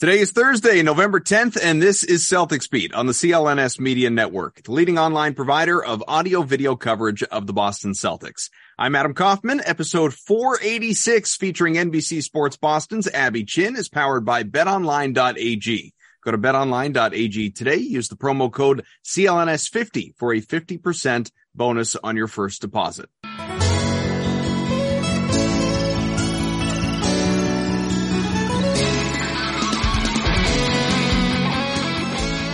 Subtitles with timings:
[0.00, 4.62] Today is Thursday, November 10th, and this is Celtics Beat on the CLNS Media Network,
[4.62, 8.48] the leading online provider of audio video coverage of the Boston Celtics.
[8.78, 9.60] I'm Adam Kaufman.
[9.64, 15.94] Episode 486 featuring NBC Sports Boston's Abby Chin is powered by betonline.ag.
[16.22, 17.78] Go to betonline.ag today.
[17.78, 23.10] Use the promo code CLNS50 for a 50% bonus on your first deposit.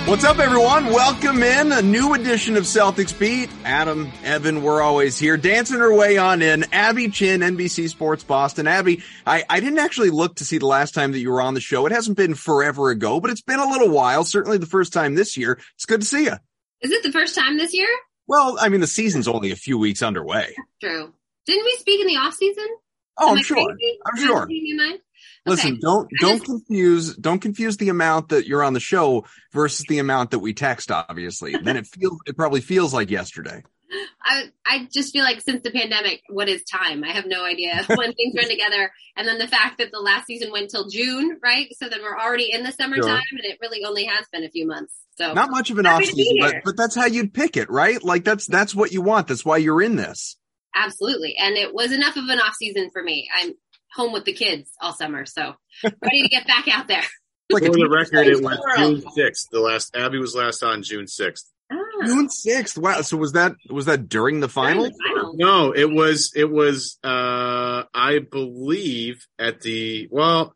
[0.07, 0.87] What's up, everyone?
[0.87, 3.49] Welcome in a new edition of Celtics Beat.
[3.65, 6.67] Adam, Evan, we're always here, dancing our way on in.
[6.73, 8.67] Abby Chin, NBC Sports Boston.
[8.69, 11.55] Abby, I, I didn't actually look to see the last time that you were on
[11.55, 11.87] the show.
[11.87, 14.25] It hasn't been forever ago, but it's been a little while.
[14.25, 15.59] Certainly the first time this year.
[15.77, 16.35] It's good to see you.
[16.83, 17.89] Is it the first time this year?
[18.27, 20.55] Well, I mean, the season's only a few weeks underway.
[20.83, 21.15] True.
[21.47, 22.67] Didn't we speak in the off season?
[23.19, 23.57] Oh, Am I'm I sure.
[23.57, 23.99] crazy?
[24.05, 24.49] I'm sure.
[25.47, 25.59] Changing my mind?
[25.59, 25.81] Listen, Okay.
[25.81, 29.99] don't don't just- confuse don't confuse the amount that you're on the show versus the
[29.99, 30.91] amount that we text.
[30.91, 33.63] Obviously, then it feels it probably feels like yesterday.
[34.25, 37.05] I I just feel like since the pandemic, what is time?
[37.05, 38.91] I have no idea when things run together.
[39.17, 41.69] And then the fact that the last season went till June, right?
[41.79, 43.39] So then we're already in the summertime, Sure.
[43.39, 44.93] and it really only has been a few months.
[45.17, 47.33] So Not much of an off Happy to be season, but but that's how you'd
[47.33, 48.03] pick it, right?
[48.03, 49.29] Like that's that's what you want.
[49.29, 50.37] That's why you're in this.
[50.75, 53.29] absolutely, and it was enough of an off season for me.
[53.33, 53.53] I'm
[53.95, 57.03] home with the kids all summer, so ready to get back out there.
[57.51, 58.59] Like a For the record, it sport.
[58.59, 59.49] was June sixth.
[59.53, 61.51] The last Abby was last on June sixth.
[61.73, 62.77] Ah, June sixth.
[62.79, 63.03] Wow.
[63.03, 64.85] So was that was that during the during final?
[64.85, 65.35] the final.
[65.37, 70.55] No, it was it was uh I believe at the well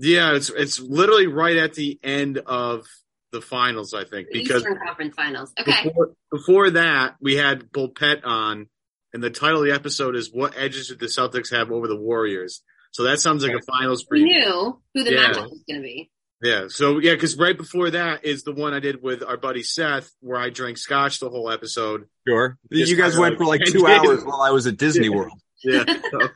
[0.00, 2.86] yeah, it's it's literally right at the end of
[3.32, 5.52] the finals, I think, because Eastern Conference Finals.
[5.60, 5.84] Okay.
[5.84, 8.68] before, before that we had Bulpett on,
[9.12, 11.96] and the title of the episode is "What edges did the Celtics have over the
[11.96, 14.22] Warriors?" So that sounds like a finals preview.
[14.22, 14.46] We preview.
[14.46, 15.28] knew who the Yeah.
[15.32, 16.10] matchup was going to be.
[16.42, 16.64] Yeah.
[16.68, 20.10] So yeah, because right before that is the one I did with our buddy Seth,
[20.20, 22.06] where I drank scotch the whole episode.
[22.26, 22.56] Sure.
[22.72, 25.32] Just you guys went like- for like two hours while I was at Disney World.
[25.64, 25.84] Yeah.
[26.12, 26.28] So-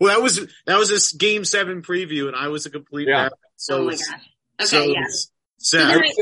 [0.00, 3.24] well, that was that was this game seven preview, and I was a complete Yeah.
[3.24, 4.20] bad- So oh my was- gosh.
[4.60, 5.04] Okay, so yeah.
[5.62, 5.74] Was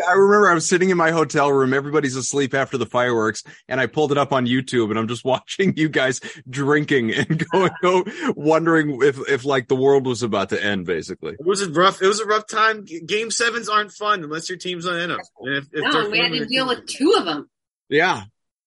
[0.07, 1.73] I, I remember I was sitting in my hotel room.
[1.73, 5.25] Everybody's asleep after the fireworks, and I pulled it up on YouTube, and I'm just
[5.25, 10.51] watching you guys drinking and going, oh, wondering if if like the world was about
[10.51, 11.33] to end, basically.
[11.33, 12.03] It was a rough.
[12.03, 12.85] It was a rough time.
[12.85, 15.21] Game sevens aren't fun unless your team's not in them.
[15.43, 17.49] If, if No, we had to deal with two of them,
[17.89, 18.23] Yeah.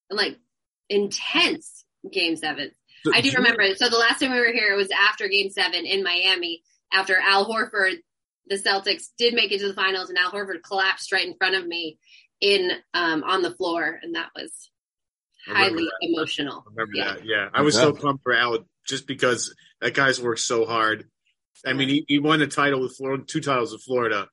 [0.09, 0.37] and like
[0.89, 2.71] intense game seven.
[3.13, 3.77] I do remember it.
[3.79, 7.17] So the last time we were here, it was after game seven in Miami, after
[7.19, 7.95] Al Horford,
[8.47, 11.55] the Celtics did make it to the finals, and Al Horford collapsed right in front
[11.55, 11.97] of me
[12.41, 14.69] in um, on the floor, and that was
[15.47, 15.91] highly that.
[16.01, 16.63] emotional.
[16.67, 17.13] I remember Yeah.
[17.15, 17.25] that.
[17.25, 21.05] Yeah, I was so pumped for Al just because that guy's worked so hard.
[21.65, 24.27] I mean, he, he won the title with Florida, two titles with Florida,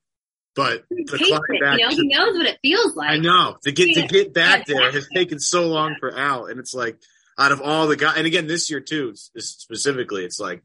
[0.57, 3.11] but He to climb it, back you know, to he knows what it feels like.
[3.11, 6.59] I know to get to get back there has taken so long for Al, and
[6.59, 6.97] it's like
[7.39, 10.63] out of all the guys, and again this year too, specifically, it's like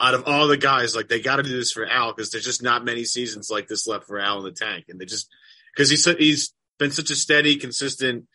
[0.00, 2.44] out of all the guys, like they got to do this for Al because there's
[2.44, 5.28] just not many seasons like this left for Al in the tank, and they just
[5.74, 8.26] because he's he's been such a steady, consistent,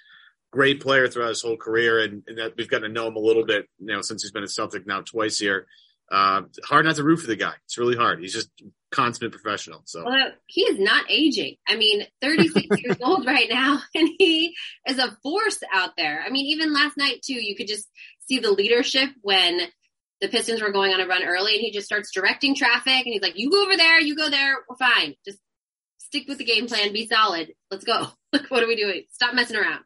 [0.52, 3.20] great player throughout his whole career, and, and that we've gotten to know him a
[3.20, 5.68] little bit, you know, since he's been a Celtic now twice here.
[6.12, 7.54] Uh, hard not to root for the guy.
[7.66, 8.20] It's really hard.
[8.20, 8.50] He's just
[8.92, 9.82] consummate professional.
[9.86, 11.56] So Well, he is not aging.
[11.68, 14.54] I mean, 36 years old right now, and he
[14.88, 16.24] is a force out there.
[16.26, 17.90] I mean, even last night too, you could just
[18.28, 19.60] see the leadership when
[20.24, 23.14] the Pistons were going on a run early, and he just starts directing traffic, and
[23.14, 25.16] he's like, "You go over there, you go there, we're fine.
[25.26, 25.38] Just
[25.98, 27.54] stick with the game plan, be solid.
[27.70, 28.08] Let's go.
[28.34, 29.04] Like, what are we doing?
[29.12, 29.84] Stop messing around."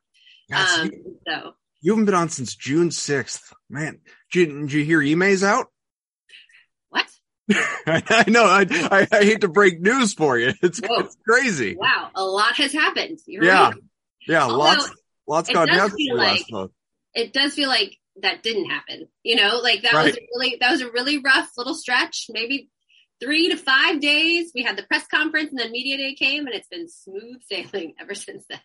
[0.55, 3.51] Um, you, so you haven't been on since June 6th.
[3.69, 3.99] Man,
[4.31, 5.65] did you, did you hear Ime's out?
[6.87, 7.07] what?
[7.87, 8.45] I know.
[8.45, 10.53] I, I, I hate to break news for you.
[10.61, 11.75] It's, it's crazy.
[11.75, 13.19] Wow, a lot has happened.
[13.25, 13.75] You're yeah, right.
[14.27, 14.43] yeah.
[14.43, 14.91] Although, lots,
[15.27, 16.71] lots gone down feel since we like- last spoke.
[17.13, 19.07] It does feel like that didn't happen.
[19.23, 20.15] You know, like that was Right.
[20.17, 22.25] a really that was a really rough little stretch.
[22.29, 22.69] Maybe
[23.19, 24.51] three to five days.
[24.53, 27.93] We had the press conference and then media day came, and it's been smooth sailing
[27.99, 28.59] ever since then.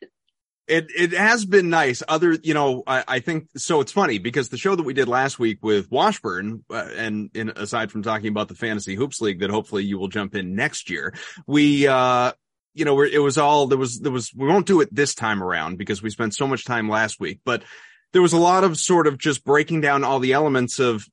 [0.69, 2.03] It it has been nice.
[2.07, 3.81] Other, you know, I, I think so.
[3.81, 7.51] It's funny because the show that we did last week with Washburn, uh, and in,
[7.51, 10.89] aside from talking about the fantasy hoops league that hopefully you will jump in next
[10.89, 11.15] year,
[11.49, 12.31] we, uh,
[12.75, 15.43] you know, it was all there was there was we won't do it this time
[15.43, 17.65] around because we spent so much time last week, but
[18.13, 21.05] there was a lot of sort of just breaking down all the elements of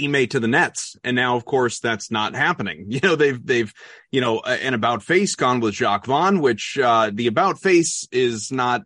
[0.00, 0.96] Ime to the Nets.
[1.02, 2.86] And now, of course, that's not happening.
[2.90, 3.72] You know, they've, they've,
[4.10, 8.52] you know, an about face gone with Jacques Vaughn, which, uh, the about face is
[8.52, 8.82] not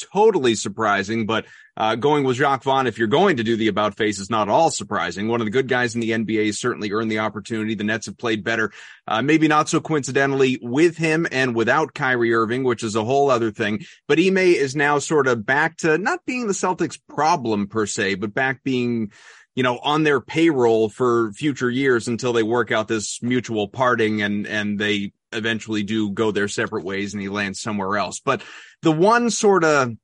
[0.00, 1.46] totally surprising, but,
[1.78, 4.48] uh, going with Jacques Vaughn, if you're going to do the about face is not
[4.48, 5.28] all surprising.
[5.28, 7.74] One of the good guys in the NBA certainly earned the opportunity.
[7.74, 8.72] The Nets have played better,
[9.06, 13.30] uh, maybe not so coincidentally with him and without Kyrie Irving, which is a whole
[13.30, 13.84] other thing.
[14.08, 18.14] But Ime is now sort of back to not being the Celtics problem per se,
[18.14, 19.12] but back being,
[19.54, 24.22] you know, on their payroll for future years until they work out this mutual parting
[24.22, 28.20] and, and they eventually do go their separate ways and he lands somewhere else.
[28.20, 28.42] But
[28.86, 29.96] the one sort of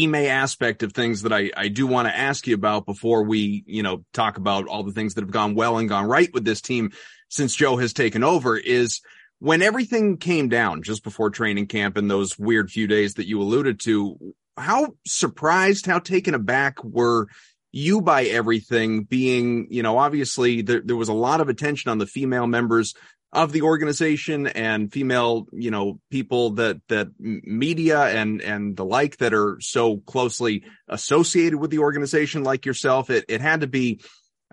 [0.00, 3.64] Ime aspect of things that I, I do want to ask you about before we,
[3.66, 6.44] you know, talk about all the things that have gone well and gone right with
[6.44, 6.92] this team
[7.28, 9.00] since Joe has taken over is
[9.40, 13.42] when everything came down just before training camp and those weird few days that you
[13.42, 17.26] alluded to, how surprised, how taken aback were
[17.72, 21.98] you by everything being, you know, obviously there, there was a lot of attention on
[21.98, 22.94] the female members
[23.32, 29.18] of the organization and female, you know, people that, that media and, and the like
[29.18, 33.10] that are so closely associated with the organization like yourself.
[33.10, 34.00] It, it had to be,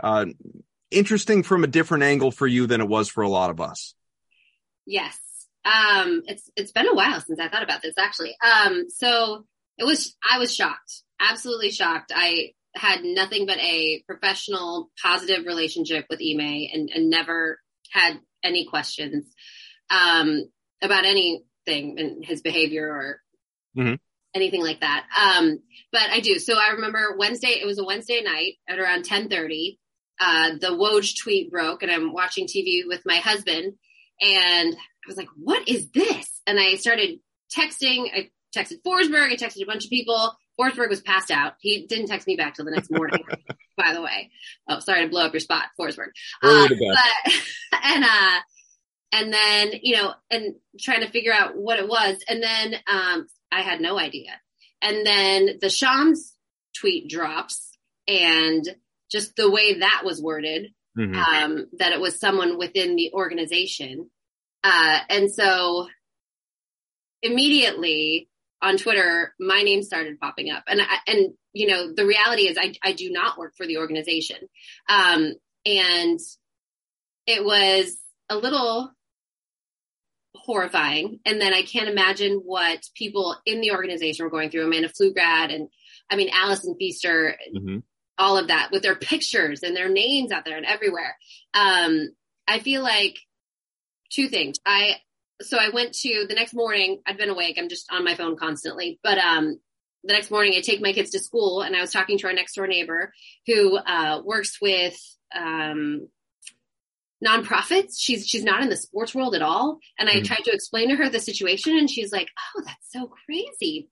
[0.03, 0.25] uh,
[0.91, 3.95] interesting from a different angle for you than it was for a lot of us.
[4.85, 5.17] Yes.
[5.65, 8.35] Um, it's, it's been a while since I thought about this actually.
[8.43, 9.45] Um, so
[9.77, 12.11] it was, I was shocked, absolutely shocked.
[12.15, 17.59] I had nothing but a professional, positive relationship with Ime and, and never
[17.91, 19.25] had any questions,
[19.89, 20.43] um,
[20.81, 23.21] about anything in his behavior or
[23.77, 23.99] Mhm.
[24.33, 25.05] anything like that.
[25.17, 25.59] Um,
[25.91, 26.39] but I do.
[26.39, 29.79] So I remember Wednesday, it was a Wednesday night at around 1030.
[30.19, 33.73] Uh, the Woj tweet broke and I'm watching TV with my husband
[34.21, 36.41] and I was like, what is this?
[36.47, 37.19] And I started
[37.53, 38.09] texting.
[38.13, 39.31] I texted Forsberg.
[39.31, 40.33] I texted a bunch of people.
[40.59, 41.55] Forsberg was passed out.
[41.59, 43.23] He didn't text me back till the next morning,
[43.85, 44.31] by the way.
[44.67, 46.07] Oh, sorry to blow up your spot, Forsberg.
[46.41, 47.33] Uh, but,
[47.83, 48.39] and, uh,
[49.11, 52.17] and then, you know, and trying to figure out what it was.
[52.27, 54.31] And then, um, I had no idea.
[54.81, 56.33] And then the Shams
[56.79, 57.77] tweet drops
[58.07, 58.67] and
[59.11, 61.15] just the way that was worded, Mhm.
[61.15, 64.09] um, that it was someone within the organization.
[64.63, 65.87] Uh, and so
[67.21, 68.29] immediately
[68.61, 72.57] on Twitter, my name started popping up and I, and, you know, the reality is
[72.57, 74.37] I, I do not work for the organization.
[74.89, 75.33] Um,
[75.65, 76.19] and
[77.27, 77.97] it was
[78.29, 78.91] a little
[80.35, 81.19] horrifying.
[81.25, 84.65] And then I can't imagine what people in the organization were going through.
[84.65, 85.69] Amanda Pflugrad and
[86.09, 87.81] I mean, Allison Feaster, Mhm.
[88.17, 91.17] all of that with their pictures and their names out there and everywhere.
[91.53, 92.09] Um,
[92.47, 93.17] I feel like
[94.11, 94.57] two things.
[94.65, 94.97] I,
[95.41, 97.57] so I went to the next morning, I'd been awake.
[97.59, 99.59] I'm just on my phone constantly, but, um,
[100.03, 102.33] the next morning I take my kids to school and I was talking to our
[102.33, 103.11] next door neighbor
[103.47, 104.95] who, uh, works with,
[105.35, 106.07] um,
[107.25, 107.95] nonprofits.
[107.97, 109.79] She's, she's not in the sports world at all.
[109.97, 110.25] And I Mhm.
[110.25, 113.89] tried to explain to her the situation and she's like, Oh, that's so crazy.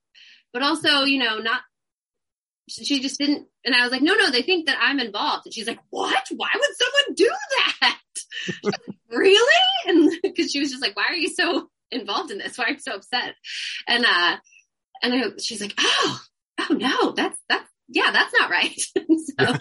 [0.51, 1.61] But also, you know, not,
[2.69, 3.47] she just didn't.
[3.65, 5.45] And I was like, no, no, they think that I'm involved.
[5.45, 6.23] And she's like, what?
[6.35, 7.29] Why would someone do
[7.81, 7.99] that?
[9.09, 9.61] really?
[9.85, 12.57] And because she was just like, why are you so involved in this?
[12.57, 13.35] Why are you so upset?
[13.87, 14.37] And, uh,
[15.01, 16.19] and I, she's like, oh,
[16.59, 18.79] oh no, that's, that's, yeah, that's not right.
[18.95, 19.57] so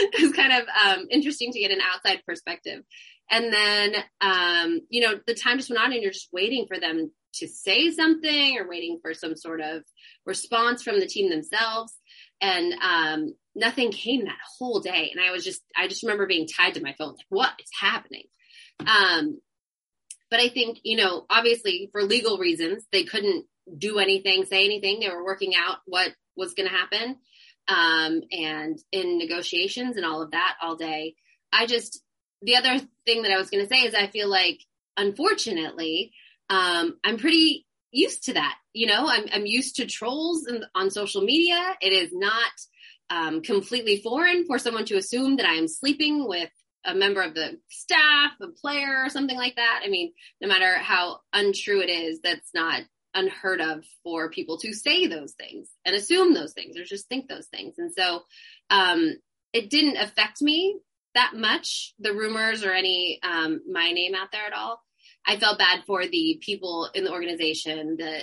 [0.00, 2.82] it was kind of, um, interesting to get an outside perspective.
[3.30, 6.78] And then, um, you know, the time just went on and you're just waiting for
[6.78, 9.82] them to say something or waiting for some sort of
[10.24, 11.92] response from the team themselves.
[12.40, 15.10] And, um, nothing came that whole day.
[15.12, 17.70] And I was just, I just remember being tied to my phone, like, what is
[17.80, 18.24] happening?
[18.80, 19.40] Um,
[20.30, 23.46] but I think, you know, obviously for legal reasons, they couldn't
[23.78, 25.00] do anything, say anything.
[25.00, 27.16] They were working out what was going to happen.
[27.68, 31.16] Um, and in negotiations and all of that all day.
[31.52, 32.00] I just,
[32.42, 34.60] the other thing that I was going to say is I feel like,
[34.96, 36.12] unfortunately,
[36.48, 37.65] um, I'm pretty
[37.96, 38.56] used to that.
[38.72, 41.60] You know, I'm, I'm used to trolls and on social media.
[41.80, 42.52] It is not,
[43.08, 46.50] um, completely foreign for someone to assume that I am sleeping with
[46.84, 49.82] a member of the staff, a player, or something like that.
[49.84, 52.82] I mean, no matter how untrue it is, that's not
[53.14, 57.28] unheard of for people to say those things and assume those things or just think
[57.28, 57.74] those things.
[57.78, 58.22] And so,
[58.70, 59.16] um,
[59.52, 60.78] it didn't affect me
[61.14, 64.82] that much, the rumors or any, um, my name out there at all.
[65.26, 68.20] I felt bad for the people in the organization, the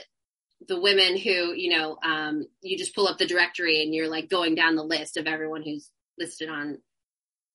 [0.67, 4.29] the women who, you know, um, you just pull up the directory and you're like
[4.29, 6.77] going down the list of everyone who's listed on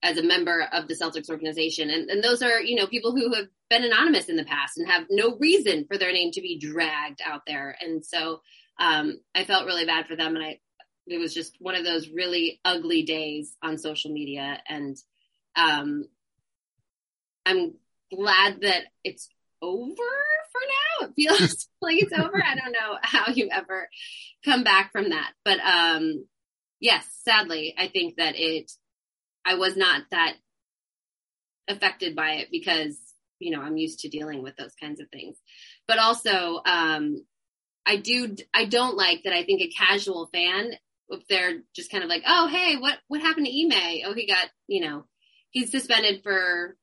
[0.02, 1.90] as a member of the Celtics organization.
[1.90, 4.88] And, and those are, you know, people who have been anonymous in the past and
[4.88, 7.76] have no reason for their name to be dragged out there.
[7.80, 8.40] And so
[8.78, 10.36] um, I felt really bad for them.
[10.36, 10.60] And I,
[11.06, 14.60] it was just one of those really ugly days on social media.
[14.68, 14.96] And
[15.56, 16.04] um,
[17.44, 17.74] I'm
[18.14, 19.28] glad that it's
[19.62, 19.94] over
[20.52, 21.08] for now.
[21.08, 22.42] It feels like it's over.
[22.42, 23.88] I don't know how you ever
[24.44, 25.32] come back from that.
[25.44, 26.26] But um
[26.80, 28.70] yes, sadly, I think that it
[29.44, 30.34] I was not that
[31.68, 32.96] affected by it because,
[33.38, 35.36] you know, I'm used to dealing with those kinds of things.
[35.86, 37.24] But also, um
[37.86, 40.72] I do I don't like that I think a casual fan
[41.10, 44.02] if they're just kind of like, "Oh, hey, what what happened to Ime?
[44.06, 45.06] Oh, he got, you know,
[45.50, 46.76] he's suspended for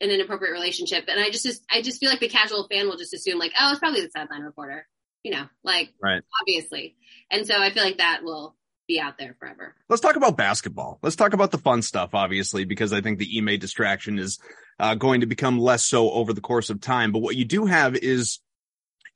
[0.00, 1.04] an inappropriate relationship.
[1.08, 3.52] And I just, just, I just feel like the casual fan will just assume like,
[3.58, 4.86] oh, it's probably the sideline reporter,
[5.22, 6.22] you know, like right.
[6.42, 6.96] obviously.
[7.30, 8.54] And so I feel like that will
[8.86, 9.74] be out there forever.
[9.88, 10.98] Let's talk about basketball.
[11.02, 14.38] Let's talk about the fun stuff, obviously, because I think the Ime distraction is
[14.78, 17.10] uh, going to become less so over the course of time.
[17.10, 18.38] But what you do have is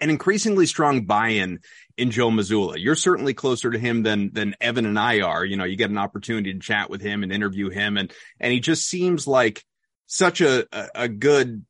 [0.00, 1.60] an increasingly strong buy-in
[1.96, 2.76] in Joe Mazzulla.
[2.78, 5.44] You're certainly closer to him than than Evan and I are.
[5.44, 8.10] You know, you get an opportunity to chat with him and interview him, and
[8.40, 9.62] and he just seems like
[10.10, 11.64] such a, a good,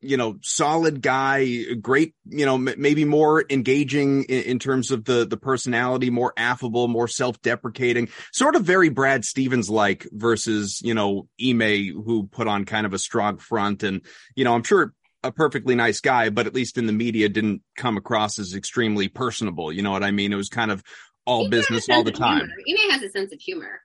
[0.00, 5.04] you know, solid guy, great, you know, m- maybe more engaging in, in, terms of
[5.04, 10.92] the, the personality, more affable, more self-deprecating, sort of very Brad Stevens like versus, you
[10.92, 13.84] know, Ime who put on kind of a strong front.
[13.84, 14.02] And,
[14.34, 17.62] you know, I'm sure a perfectly nice guy, but at least in the media didn't
[17.76, 19.72] come across as extremely personable.
[19.72, 20.32] You know what I mean?
[20.32, 20.82] It was kind of
[21.24, 22.50] all Ime business all the time.
[22.68, 23.80] Ime has a sense of humor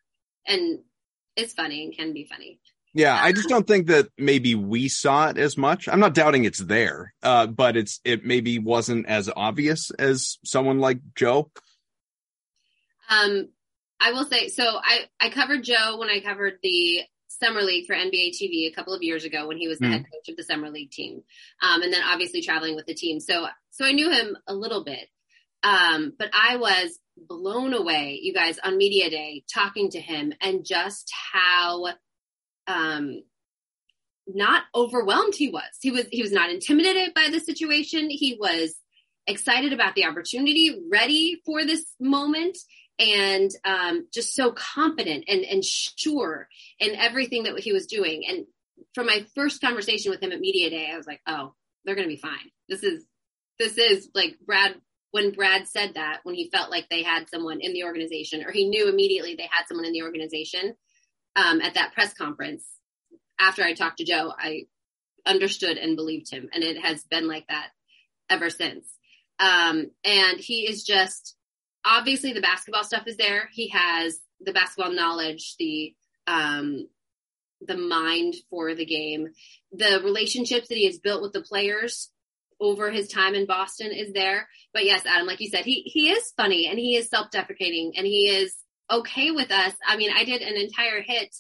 [0.48, 0.80] and
[1.36, 2.60] it's funny and can be funny.
[2.94, 5.88] Yeah, I just don't think that maybe we saw it as much.
[5.88, 10.80] I'm not doubting it's there, uh, but it's it maybe wasn't as obvious as someone
[10.80, 11.50] like Joe.
[13.10, 13.48] Um,
[14.02, 14.64] I will say so.
[14.84, 18.94] I I covered Joe when I covered the summer league for NBA TV a couple
[18.94, 19.92] of years ago when he was the mm.
[19.92, 21.24] head coach of the summer league team,
[21.62, 23.22] um, and then obviously traveling with the team.
[23.22, 25.08] So so I knew him a little bit,
[25.64, 30.66] um, but I was blown away, you guys, on media day talking to him and
[30.66, 31.88] just how
[32.72, 33.24] um,
[34.28, 35.64] not overwhelmed he was.
[35.82, 38.10] He was he was not intimidated by the situation.
[38.10, 38.76] He was
[39.28, 42.58] excited about the opportunity, ready for this moment,
[43.00, 46.48] and um, just so confident and and sure
[46.80, 48.24] in everything that he was doing.
[48.28, 48.46] And
[48.94, 51.54] from my first conversation with him at media day, I was like, oh,
[51.86, 52.52] they're going to be fine.
[52.70, 53.06] This is
[53.60, 54.76] this is like Brad
[55.12, 58.52] when Brad said that when he felt like they had someone in the organization or
[58.52, 60.74] he knew immediately they had someone in the organization
[61.36, 62.66] um, at that press conference
[63.40, 64.68] after I talked to Joe, I
[65.26, 66.50] understood and believed him.
[66.54, 67.70] And it has been like that
[68.30, 68.88] ever since.
[69.40, 71.36] Um, and he is just
[71.84, 73.50] obviously the basketball stuff is there.
[73.52, 75.96] He has the basketball knowledge, the,
[76.28, 76.88] um,
[77.62, 79.30] the mind for the game,
[79.72, 82.12] the relationships that he has built with the players
[82.60, 84.48] over his time in Boston is there.
[84.74, 88.06] But yes, Adam, like you said, he, he is funny and he is self-deprecating and
[88.06, 88.56] he is
[88.92, 89.74] okay with us.
[89.88, 91.36] I mean, I did an entire hit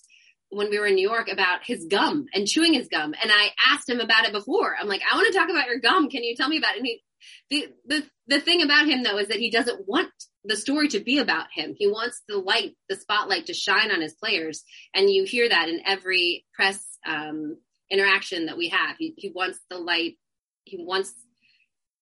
[0.49, 3.13] when we were in New York about his gum and chewing his gum.
[3.21, 4.75] And I asked him about it before.
[4.79, 6.09] I'm like, I want to talk about your gum.
[6.09, 6.79] Can you tell me about it?
[6.79, 7.01] And he,
[7.49, 10.11] the, the, the thing about him though is that he doesn't want
[10.43, 11.73] the story to be about him.
[11.77, 14.63] He wants the light, the spotlight to shine on his players.
[14.93, 17.57] And you hear that in every press, um,
[17.89, 18.95] interaction that we have.
[18.97, 20.17] He, he wants the light.
[20.63, 21.13] He wants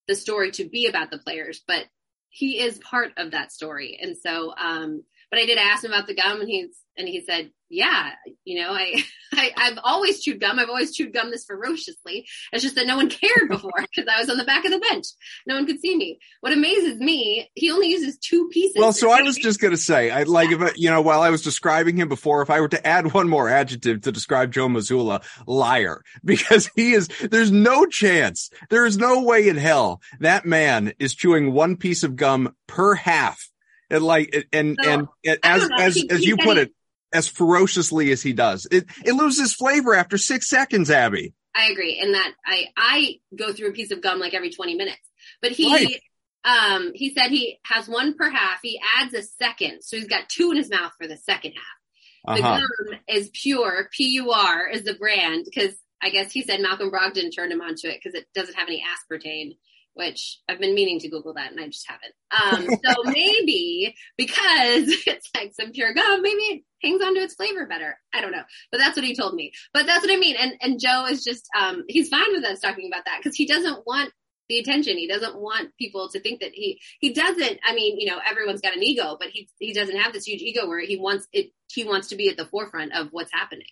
[0.08, 1.86] the story to be about the players, but
[2.30, 4.00] he is part of that story.
[4.02, 7.22] And so, um, but I did ask him about the gum and he's, and he
[7.22, 8.12] said, yeah,
[8.46, 10.60] you know, I, I, have always chewed gum.
[10.60, 12.28] I've always chewed gum this ferociously.
[12.52, 14.80] It's just that no one cared before because I was on the back of the
[14.80, 15.06] bench.
[15.46, 16.20] No one could see me.
[16.42, 18.76] What amazes me, he only uses two pieces.
[18.78, 21.30] Well, so I was just going to say, I like, if, you know, while I
[21.30, 24.68] was describing him before, if I were to add one more adjective to describe Joe
[24.68, 30.46] Mazzulla, liar, because he is, there's no chance, there is no way in hell that
[30.46, 33.50] man is chewing one piece of gum per half
[33.90, 36.72] and like and so, and, and as as as you put it
[37.12, 41.34] as ferociously as he does it it loses flavor after six seconds abby.
[41.56, 42.00] I agree.
[42.02, 45.02] And that i i go through a piece of gum like every 20 minutes.
[45.42, 46.02] But he right.
[46.46, 48.60] um he said he has one per half.
[48.62, 49.82] He adds a second.
[49.82, 52.38] So he's got two in his mouth for the second half.
[52.38, 52.60] The Uh-huh.
[52.60, 57.52] gum is pure, P-U-R is the brand because I guess he said Malcolm Brogdon turned
[57.52, 59.58] him onto it because it doesn't have any aspartame,
[60.00, 62.14] which I've been meaning to Google that and I just haven't.
[62.32, 67.68] Um, so maybe because it's like some pure gum, maybe it hangs onto its flavor
[67.68, 68.00] better.
[68.14, 69.52] I don't know, but that's what he told me.
[69.74, 70.38] But that's what I mean.
[70.40, 73.46] And and Joe is just um, he's fine with us talking about that because he
[73.46, 74.12] doesn't want
[74.48, 74.98] the attention.
[74.98, 77.60] He doesn't want people to think that he he doesn't.
[77.68, 80.42] I mean, you know, everyone's got an ego, but he he doesn't have this huge
[80.42, 81.52] ego where he wants it.
[81.72, 83.68] He wants to be at the forefront of what's happening.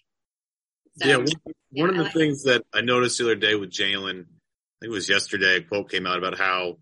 [0.97, 1.27] So, yeah, one,
[1.71, 4.25] one of the like things that I noticed the other day with Jaylen,
[4.79, 6.77] think it was yesterday, a quote came out about how,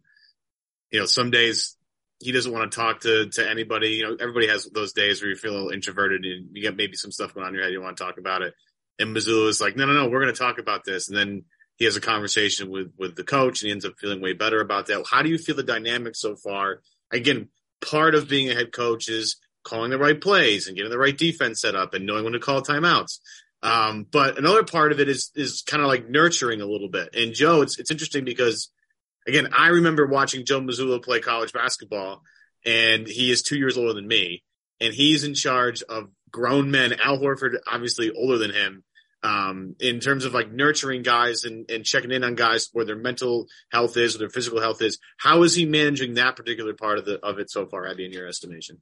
[0.92, 1.76] you know, some days
[2.20, 3.90] he doesn't want to talk to, to anybody.
[3.90, 6.76] You know, everybody has those days where you feel a little introverted and you get
[6.76, 7.74] maybe some stuff going on in your head.
[7.74, 8.54] You want to talk about it.
[9.00, 11.10] And Mazzulla is like, no, no, no, we're going to talk about this.
[11.10, 11.44] And then
[11.78, 14.62] he has a conversation with, with the coach and he ends up feeling way better
[14.62, 15.06] about that.
[15.10, 16.82] How do you feel the dynamic so far?
[17.12, 17.50] Again,
[17.82, 21.18] part of being a head coach is calling the right plays and getting the right
[21.18, 23.20] defense set up and knowing when to call timeouts.
[23.66, 27.16] Um, but another part of it is is kind of like nurturing a little bit.
[27.16, 28.70] And Joe, it's it's interesting because
[29.28, 32.22] again, I remember watching Joe Mazzulla play college basketball,
[32.64, 34.44] and he is two years older than me,
[34.80, 36.94] and he's in charge of grown men.
[36.94, 38.84] Al Horford, obviously older than him,
[39.24, 42.96] um, in terms of like nurturing guys and, and checking in on guys where their
[42.96, 45.00] mental health is or their physical health is.
[45.18, 48.12] How is he managing that particular part of the of it so far, Abby, in
[48.12, 48.80] your estimation?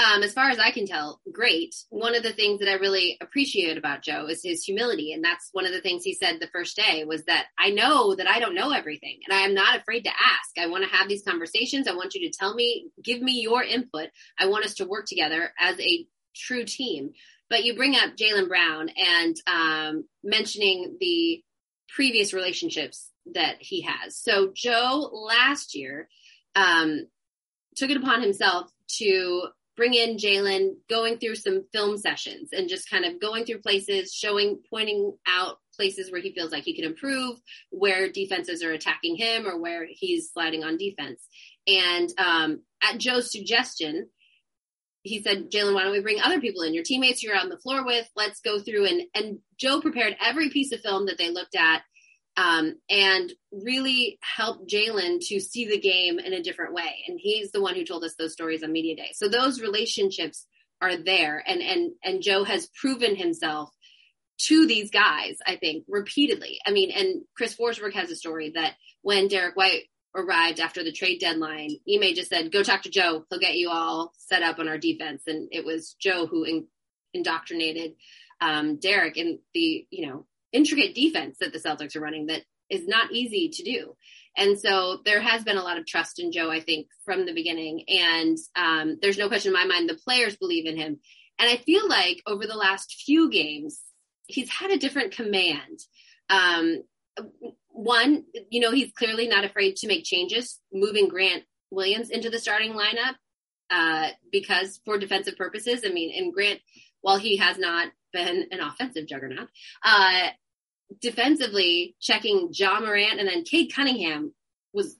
[0.00, 1.74] Um, as far as I can tell, great.
[1.90, 5.12] One of the things that I really appreciate about Joe is his humility.
[5.12, 8.14] And that's one of the things he said the first day was that I know
[8.14, 10.58] that I don't know everything and I am not afraid to ask.
[10.58, 11.86] I want to have these conversations.
[11.86, 14.08] I want you to tell me, give me your input.
[14.38, 17.10] I want us to work together as a true team.
[17.50, 21.42] But you bring up Jaylen Brown and um, mentioning the
[21.88, 24.16] previous relationships that he has.
[24.16, 26.08] So Joe last year
[26.54, 27.06] um,
[27.76, 29.48] took it upon himself to
[29.80, 34.12] bring in Jaylen, going through some film sessions and just kind of going through places,
[34.12, 37.38] showing, pointing out places where he feels like he can improve,
[37.70, 41.26] where defenses are attacking him or where he's sliding on defense.
[41.66, 44.10] And um, at Joe's suggestion,
[45.00, 46.74] he said, Jaylen, why don't we bring other people in?
[46.74, 50.50] Your teammates you're on the floor with, let's go through and and Joe prepared every
[50.50, 51.84] piece of film that they looked at
[52.40, 57.04] um, and really helped Jaylen to see the game in a different way.
[57.06, 59.10] And he's the one who told us those stories on media day.
[59.12, 60.46] So those relationships
[60.80, 63.68] are there and and and Joe has proven himself
[64.46, 66.58] to these guys, I think, repeatedly.
[66.66, 69.82] I mean, and Chris Forsberg has a story that when Derrick White
[70.16, 73.26] arrived after the trade deadline, Ime just said, "Go talk to Joe.
[73.28, 76.68] He'll get you all set up on our defense." And it was Joe who in-
[77.12, 77.96] indoctrinated
[78.40, 82.86] um, Derrick in the you know intricate defense that the Celtics are running that is
[82.86, 83.96] not easy to do.
[84.36, 87.34] And so there has been a lot of trust in Joe, I think, from the
[87.34, 87.84] beginning.
[87.88, 91.00] And um, there's no question in my mind the players believe in him.
[91.38, 93.80] And I feel like over the last few games,
[94.26, 95.80] he's had a different command.
[96.28, 96.82] Um,
[97.68, 102.38] one, you know, he's clearly not afraid to make changes, moving Grant Williams into the
[102.38, 103.14] starting lineup
[103.70, 105.82] uh, because for defensive purposes.
[105.84, 106.60] I mean, and Grant,
[107.00, 109.48] while he has not been an offensive juggernaut,
[109.84, 110.28] uh,
[111.00, 114.32] defensively checking Ja Morant and then Cade Cunningham
[114.72, 114.96] was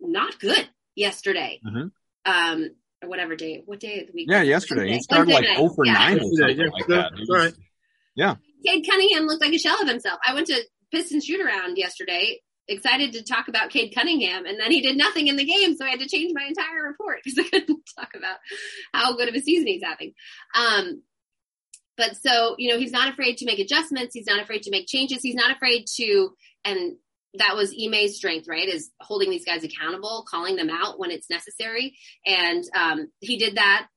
[0.00, 1.60] not good yesterday.
[1.64, 1.90] Mhm.
[2.24, 2.70] Um,
[3.02, 4.28] or whatever day, what day of the week?
[4.30, 4.86] Yeah, yesterday.
[4.86, 5.02] He Wednesday.
[5.14, 5.92] started like Wednesday 0 for Yeah.
[5.92, 7.12] 9 or Yeah, something yeah, like that.
[7.18, 7.54] Was- all right.
[8.14, 8.34] Yeah.
[8.64, 10.18] Cade Cunningham looked like a shell of himself.
[10.26, 14.70] I went to Piston shoot around yesterday, excited to talk about Cade Cunningham, and then
[14.72, 17.38] he did nothing in the game, so I had to change my entire report because
[17.38, 18.38] I couldn't talk about
[18.94, 20.14] how good of a season he's having.
[20.54, 21.02] Um,
[21.96, 24.14] but so, you know, he's not afraid to make adjustments.
[24.14, 25.22] He's not afraid to make changes.
[25.22, 26.30] He's not afraid to,
[26.64, 26.96] and
[27.34, 28.68] that was Ime's strength, right?
[28.68, 31.96] Is holding these guys accountable, calling them out when it's necessary.
[32.24, 33.88] And um, he did that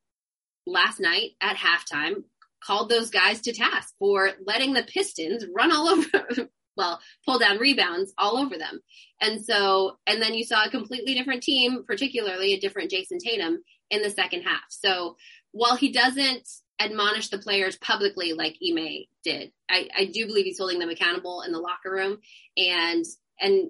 [0.65, 2.23] last night at halftime,
[2.63, 7.57] called those guys to task for letting the Pistons run all over, well, pull down
[7.57, 8.79] rebounds all over them.
[9.21, 13.59] And so, and then you saw a completely different team, particularly a different Jayson Tatum
[13.89, 14.63] in the second half.
[14.69, 15.15] So
[15.51, 16.47] while he doesn't
[16.79, 21.41] admonish the players publicly like Ime did, I, I do believe he's holding them accountable
[21.41, 22.19] in the locker room.
[22.57, 23.05] And,
[23.39, 23.69] and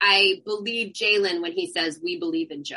[0.00, 2.76] I believe Jaylen when he says, we believe in Joe.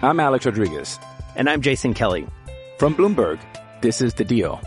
[0.00, 0.98] I'm Alex Rodriguez.
[1.36, 2.26] And I'm Jason Kelly.
[2.78, 3.40] From Bloomberg,
[3.82, 4.60] this is The Deal.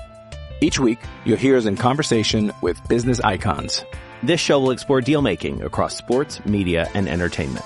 [0.62, 3.84] Each week, you'll hear us in conversation with business icons.
[4.22, 7.66] This show will explore deal making across sports, media, and entertainment.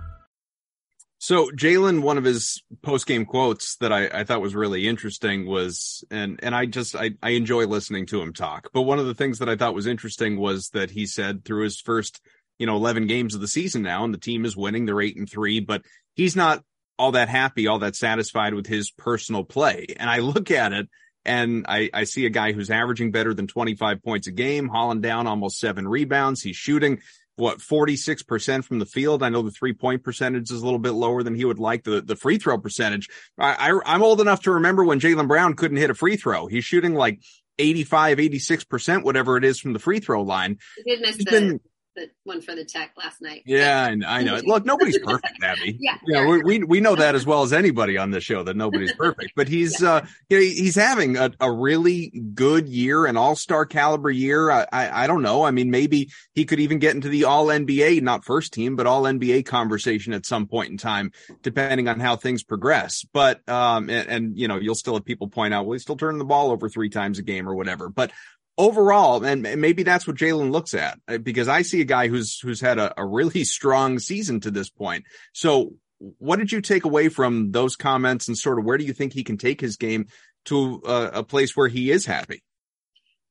[1.23, 5.45] So Jaylen, one of his post game quotes that I, I, thought was really interesting
[5.45, 8.71] was, and and I just I, I enjoy listening to him talk.
[8.73, 11.65] But one of the things that I thought was interesting was that he said through
[11.65, 12.21] his first,
[12.57, 15.15] you know, eleven games of the season now, and the team is winning, they're eight
[15.15, 15.83] and three, but
[16.15, 16.63] he's not
[16.97, 19.85] all that happy, all that satisfied with his personal play.
[19.97, 20.89] And I look at it
[21.23, 25.01] and I, I see a guy who's averaging better than 25 points a game, hauling
[25.01, 26.41] down almost seven rebounds.
[26.41, 26.99] He's shooting
[27.41, 29.23] what 46% from the field.
[29.23, 31.83] I know the three point percentage is a little bit lower than he would like.
[31.83, 33.09] The the free throw percentage.
[33.39, 36.45] I, I am old enough to remember when Jaylen Brown couldn't hit a free throw.
[36.45, 37.19] He's shooting like
[37.57, 40.59] 85, 86%, whatever it is from the free throw line.
[40.77, 41.59] He did miss the, been,
[42.01, 43.43] the one for the tech last night.
[43.45, 44.39] Yeah, and I know.
[44.43, 45.77] Look, nobody's perfect, Abby.
[45.79, 48.55] yeah, yeah, we, we we know that as well as anybody on this show that
[48.55, 49.33] nobody's perfect.
[49.35, 49.93] But he's yeah.
[49.93, 54.51] uh, you know, he's having a, a really good year, an all star caliber year.
[54.51, 55.43] I, I, I don't know.
[55.43, 58.87] I mean, maybe he could even get into the All NBA, not first team, but
[58.87, 61.11] All NBA conversation at some point in time,
[61.41, 63.05] depending on how things progress.
[63.13, 65.97] But um, and, and you know, you'll still have people point out, well, he's still
[65.97, 67.89] turning the ball over three times a game or whatever.
[67.89, 68.11] But
[68.57, 72.39] overall, and maybe that's what Jaylen looks at uh, because I see a guy who's
[72.39, 75.05] who's had a, a, really strong season to this point.
[75.33, 78.93] So, what did you take away from those comments, and sort of where do you
[78.93, 80.07] think he can take his game
[80.45, 82.43] to a, a place where he is happy?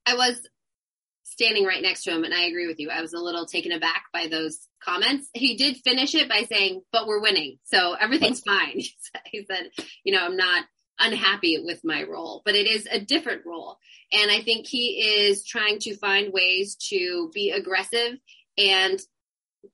[0.07, 0.41] I was
[1.23, 2.91] standing right next to him, and I agree with you.
[2.91, 5.29] I was a little taken aback by those comments.
[5.33, 8.83] He did finish it by saying, "But we're winning, so everything's fine."
[9.27, 9.71] He said,
[10.05, 10.65] "You know, I'm not."
[11.01, 13.79] Unhappy with my role, but it is a different role.
[14.13, 18.19] And I think he is trying to find ways to be aggressive
[18.59, 19.01] and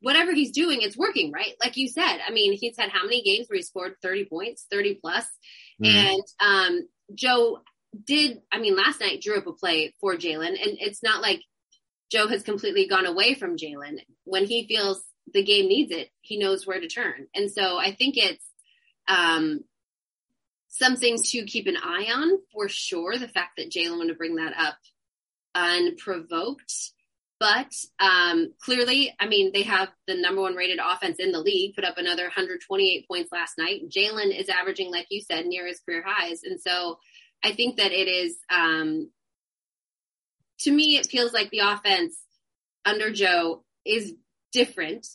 [0.01, 1.55] whatever he's doing, it's working, right?
[1.63, 4.67] Like you said, I mean, he's had how many games where he scored 30 points,
[4.71, 5.25] 30 plus?
[5.83, 5.87] Mm.
[5.87, 7.61] And, um, Joe
[8.05, 11.41] did, I mean, last night drew up a play for Jaylen and it's not like
[12.11, 13.99] Joe has completely gone away from Jaylen.
[14.25, 17.27] When he feels the game needs it, he knows where to turn.
[17.35, 18.45] And so I think it's,
[19.09, 19.61] um,
[20.79, 23.17] something to keep an eye on for sure.
[23.17, 24.77] The fact that Jaylen wanted to bring that up
[25.55, 26.73] unprovoked.
[27.39, 31.75] But um, clearly, I mean, they have the number one rated offense in the league,
[31.75, 33.91] put up another 128 points last night.
[33.91, 36.41] Jaylen is averaging, like you said, near his career highs.
[36.45, 36.99] And so
[37.45, 39.11] I think that it is, um,
[40.61, 42.17] to me, it feels like the offense
[42.87, 44.15] under Joe is
[44.53, 45.07] different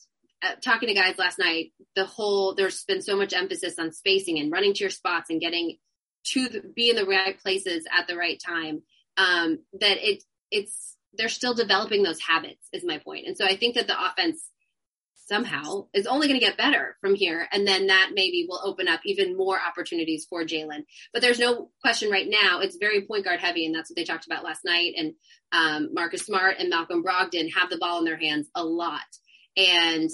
[0.43, 4.39] uh, talking to guys last night, the whole there's been so much emphasis on spacing
[4.39, 5.77] and running to your spots and getting
[6.23, 8.83] to the, be in the right places at the right time.
[9.17, 13.27] Um, that it it's they're still developing those habits is my point.
[13.27, 14.41] And so I think that the offense
[15.31, 17.47] somehow is only going to get better from here.
[17.51, 20.83] And then that maybe will open up even more opportunities for Jaylen.
[21.13, 22.59] But there's no question right now.
[22.59, 23.65] It's very point guard heavy.
[23.65, 24.93] And that's what they talked about last night.
[24.97, 25.13] And
[25.53, 29.01] um, Marcus Smart and Malcolm Brogdon have the ball in their hands a lot.
[29.55, 30.09] And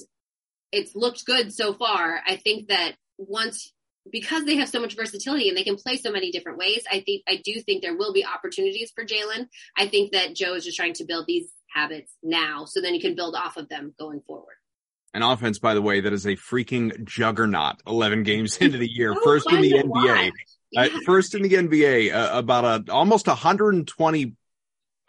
[0.72, 2.22] it's looked good so far.
[2.28, 3.74] I think that once
[4.12, 7.02] because they have so much versatility and they can play so many different ways, I
[7.02, 9.48] think I do think there will be opportunities for Jaylen.
[9.78, 13.02] I think that Joe is just trying to build these habits now so then you
[13.02, 14.56] can build off of them going forward.
[15.14, 19.16] An offense, by the way, that is a freaking juggernaut 11 games into the year.
[19.24, 20.32] first in the NBA.
[20.76, 24.36] Uh, first in the NBA, uh, about a almost 120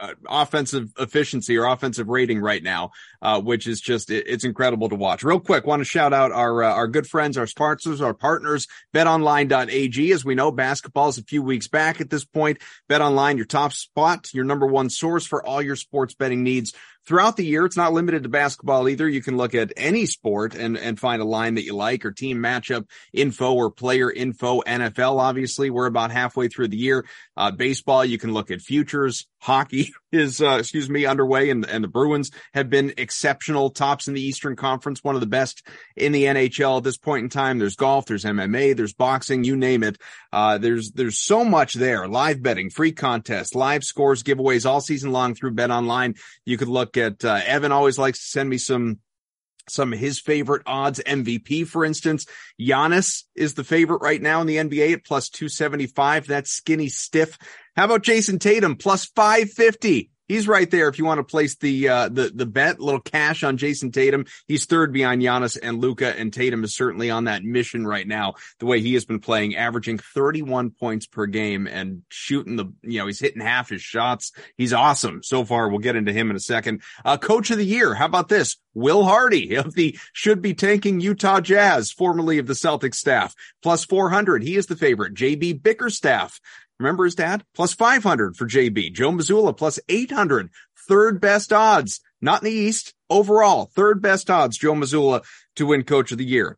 [0.00, 2.90] uh, offensive efficiency or offensive rating right now,
[3.22, 5.22] uh, which is just it, it's incredible to watch.
[5.22, 8.66] Real quick, want to shout out our uh, our good friends, our sponsors, our partners,
[8.94, 10.12] BetOnline.ag.
[10.12, 12.58] As we know, basketball is a few weeks back at this point.
[12.88, 16.74] BetOnline, your top spot, your number one source for all your sports betting needs
[17.08, 17.64] throughout the year.
[17.64, 19.08] It's not limited to basketball either.
[19.08, 22.12] You can look at any sport and, and find a line that you like or
[22.12, 24.60] team matchup info or player info.
[24.60, 27.06] NFL, obviously, we're about halfway through the year.
[27.34, 29.26] Uh, baseball, you can look at futures.
[29.40, 34.14] Hockey is, uh, excuse me, underway and, and the Bruins have been exceptional tops in
[34.14, 35.66] the Eastern Conference, one of the best
[35.96, 37.58] in the NHL at this point in time.
[37.58, 39.98] There's golf, there's MMA, there's boxing, you name it.
[40.32, 42.08] Uh, there's, there's so much there.
[42.08, 46.14] Live betting, free contests, live scores, giveaways all season long through Bet Online.
[46.44, 48.98] You could look at, uh, Evan always likes to send me some,
[49.70, 52.26] some of his favorite odds MVP, for instance.
[52.60, 56.26] Giannis is the favorite right now in the NBA at plus 275.
[56.26, 57.38] That's skinny stiff.
[57.76, 60.10] How about Jayson Tatum plus 550?
[60.28, 60.88] He's right there.
[60.88, 64.26] If you want to place the, uh, the, the bet, little cash on Jayson Tatum,
[64.46, 66.16] he's third behind Giannis and Luka.
[66.18, 68.34] and Tatum is certainly on that mission right now.
[68.58, 72.98] The way he has been playing, averaging 31 points per game and shooting the, you
[72.98, 74.32] know, he's hitting half his shots.
[74.56, 75.68] He's awesome so far.
[75.68, 76.82] We'll get into him in a second.
[77.04, 77.94] Uh, coach of the year.
[77.94, 78.56] How about this?
[78.74, 83.84] Will Hardy of the should be tanking Utah Jazz, formerly of the Celtics staff, plus
[83.84, 84.42] 400.
[84.42, 85.14] He is the favorite.
[85.14, 86.40] JB Bickerstaff.
[86.78, 87.44] Remember his dad?
[87.54, 88.92] Plus 500 for JB.
[88.92, 90.50] Joe Mazzulla plus 800.
[90.88, 92.00] Third best odds.
[92.20, 92.94] Not in the East.
[93.10, 94.58] Overall, third best odds.
[94.58, 95.24] Joe Mazzulla
[95.56, 96.56] to win coach of the year.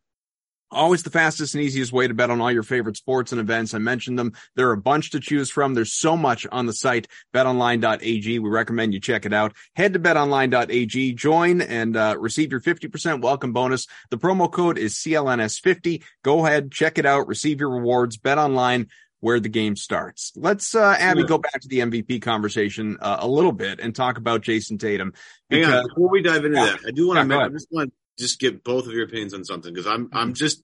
[0.73, 3.73] Always the fastest and easiest way to bet on all your favorite sports and events.
[3.73, 4.31] I mentioned them.
[4.55, 5.73] There are a bunch to choose from.
[5.73, 8.39] There's so much on the site, betonline.ag.
[8.39, 9.53] We recommend you check it out.
[9.75, 13.85] Head to betonline.ag, join and uh, receive your 50% welcome bonus.
[14.11, 16.03] The promo code is CLNS50.
[16.23, 18.17] Go ahead, check it out, receive your rewards.
[18.17, 18.87] BetOnline
[19.21, 20.33] where the game starts.
[20.35, 24.17] Let's, uh, Abby, go back to the MVP conversation uh, a little bit and talk
[24.17, 25.13] about Jayson Tatum.
[25.49, 26.65] Hang Because, on, before we dive into Yeah.
[26.65, 29.05] that, I do want Yeah, to I just want to just get both of your
[29.05, 30.61] opinions on something because I'm I'm just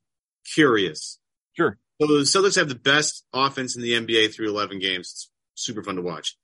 [0.54, 1.20] curious.
[1.54, 1.78] Sure.
[2.02, 5.08] So the Celtics have the best offense in the NBA through 11 games.
[5.54, 6.36] It's super fun to watch.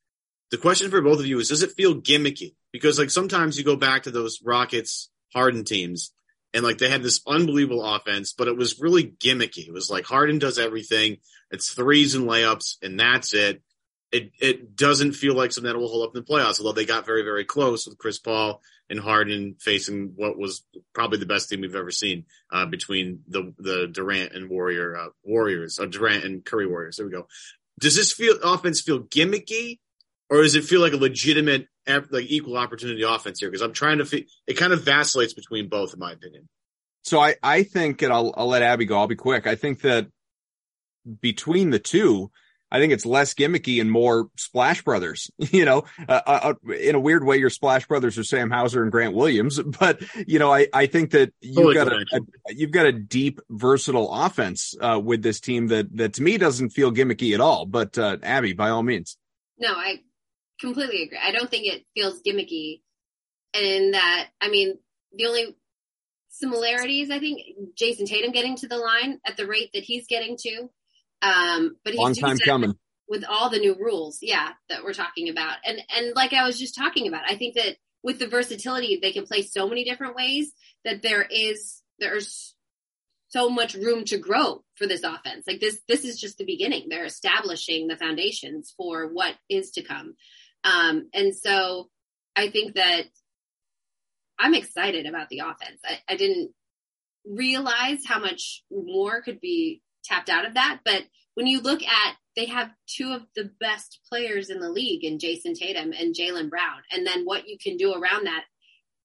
[0.51, 2.55] The question for both of you is: Does it feel gimmicky?
[2.71, 6.13] Because like sometimes you go back to those Rockets Harden teams,
[6.53, 9.67] and like they had this unbelievable offense, but it was really gimmicky.
[9.67, 11.17] It was like Harden does everything.
[11.51, 13.61] It's threes and layups, and that's it.
[14.11, 16.59] It it doesn't feel like something that will hold up in the playoffs.
[16.59, 20.63] Although they got very very close with Chris Paul and Harden facing what was
[20.93, 25.07] probably the best team we've ever seen uh, between the the Durant and Warrior uh,
[25.23, 26.97] Warriors, uh, Durant and Curry Warriors.
[26.97, 27.27] There we go.
[27.79, 29.79] Does this feel offense feel gimmicky,
[30.29, 33.49] or does it feel like a legitimate like equal opportunity offense here?
[33.49, 34.05] Because I'm trying to.
[34.05, 36.47] Fi- it kind of vacillates between both, in my opinion.
[37.03, 38.97] So I, I think, and I'll, I'll let Abby go.
[38.97, 39.45] I'll be quick.
[39.45, 40.07] I think that
[41.21, 42.31] between the two,
[42.71, 45.29] I think it's less gimmicky and more Splash Brothers.
[45.53, 48.91] You know, uh, uh, in a weird way, your Splash Brothers are Sam Hauser and
[48.91, 49.59] Grant Williams.
[49.79, 52.05] But you know, I, I think that you've Totally got a,
[52.49, 56.37] a you've got a deep, versatile offense uh, with this team that that to me
[56.37, 57.65] doesn't feel gimmicky at all.
[57.65, 59.17] But uh, Abby, by all means,
[59.59, 59.99] No, I
[60.63, 61.19] completely agree.
[61.21, 62.81] I don't think it feels gimmicky
[63.53, 64.79] in that, I mean,
[65.11, 65.55] the only
[66.29, 67.41] similarities, I think,
[67.75, 70.69] Jayson Tatum getting to the line at the rate that he's getting to.
[71.21, 72.73] Um, but he's long time coming.
[73.07, 75.57] with all the new rules, yeah, that we're talking about.
[75.65, 79.13] And and like I was just talking about, I think that with the versatility, they
[79.13, 80.51] can play so many different ways
[80.83, 82.55] that there is there's
[83.29, 85.45] so much room to grow for this offense.
[85.47, 86.87] Like this this is just the beginning.
[86.89, 90.15] They're establishing the foundations for what is to come.
[90.63, 91.89] Um, and so
[92.35, 93.03] I think that
[94.39, 95.79] I'm excited about the offense.
[95.85, 96.51] I, I didn't
[97.25, 100.79] realize how much more could be tapped out of that.
[100.83, 101.03] But
[101.35, 105.19] when you look at, they have two of the best players in the league in
[105.19, 106.81] Jayson Tatum and Jaylen Brown.
[106.91, 108.43] And then what you can do around that,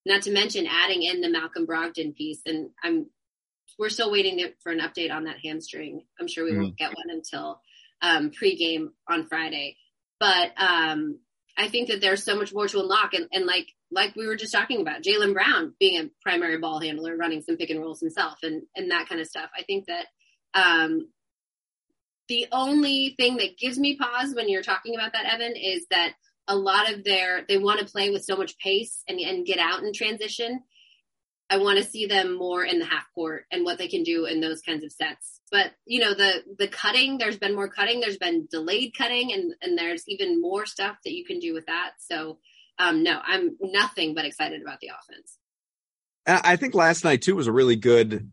[0.07, 2.41] not to mention adding in the Malcolm Brogdon piece.
[2.47, 3.07] And I'm,
[3.79, 6.05] we're still waiting for an update on that hamstring.
[6.19, 7.61] I'm sure we won't get one until
[8.01, 9.77] um, pregame on Friday.
[10.19, 11.21] But um,
[11.59, 13.15] I think that there's so much more to unlock.
[13.15, 16.79] And, and like, like we were just talking about, Jaylen Brown being a primary ball
[16.81, 19.51] handler, running some pick and rolls himself and, and that kind of stuff.
[19.59, 20.07] I think that
[20.55, 21.09] um,
[22.29, 26.13] the only thing that gives me pause when you're talking about that, Evan, is that
[26.47, 29.59] a lot of their, they want to play with so much pace and, and get
[29.59, 30.63] out in transition.
[31.51, 34.27] I want to see them more in the half court and what they can do
[34.27, 35.38] in those kinds of sets.
[35.51, 39.55] But you know, the the cutting, there's been more cutting, there's been delayed cutting, and
[39.63, 41.93] and there's even more stuff that you can do with that.
[41.99, 42.39] So
[42.79, 45.39] um, no, I'm nothing but excited about the offense.
[46.27, 48.31] I think last night too was a really good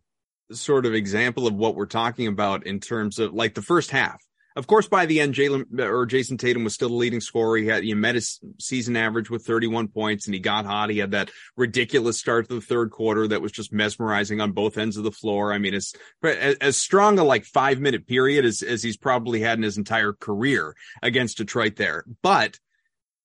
[0.51, 4.21] sort of example of what we're talking about in terms of like the first half.
[4.55, 7.57] Of course, by the end, Jaylen or Jayson Tatum was still the leading scorer.
[7.57, 10.89] He had he met his season average with 31 points, and he got hot.
[10.89, 14.77] He had that ridiculous start to the third quarter that was just mesmerizing on both
[14.77, 15.51] ends of the floor.
[15.51, 19.41] I mean, it's as, as strong a like five minute period as as he's probably
[19.41, 22.05] had in his entire career against Detroit there.
[22.21, 22.57] But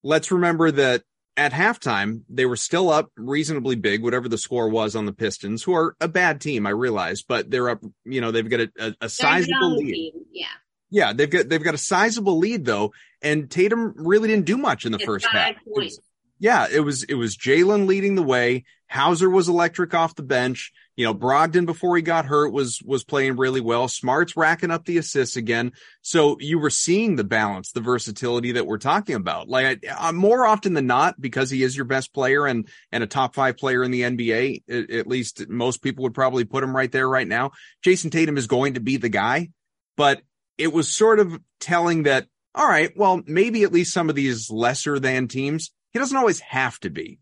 [0.03, 1.03] let's remember that
[1.37, 5.63] at halftime, they were still up reasonably big, whatever the score was on the Pistons,
[5.63, 8.71] who are a bad team, I realize, but they're up, you know, they've got a,
[8.79, 9.93] a, a sizable lead.
[9.93, 10.13] team.
[10.33, 10.47] Yeah.
[10.91, 14.85] Yeah, they've got they've got a sizable lead though, and Tatum really didn't do much
[14.85, 15.51] in the It's first half.
[15.51, 16.01] It was-
[16.43, 18.65] yeah, it was it was Jaylen leading the way.
[18.89, 20.73] Hauser was electric off the bench.
[20.97, 23.89] You know, Brogdon before he got hurt was was playing really well.
[23.89, 25.73] Smart's racking up the assists again.
[26.01, 29.49] So you were seeing the balance, the versatility that we're talking about.
[29.51, 33.05] Like I, uh, more often than not, because he is your best player and and
[33.05, 34.63] a top five player in the NBA.
[34.67, 37.51] At, at least most people would probably put him right there right now.
[37.85, 39.51] Jayson Tatum is going to be the guy,
[39.95, 40.23] but
[40.61, 44.51] it was sort of telling that all right, well, maybe at least some of these
[44.51, 47.19] lesser than teams he doesn't always have to be.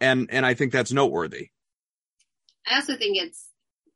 [0.00, 1.48] And, and I think that's noteworthy.
[2.66, 3.48] I also think it's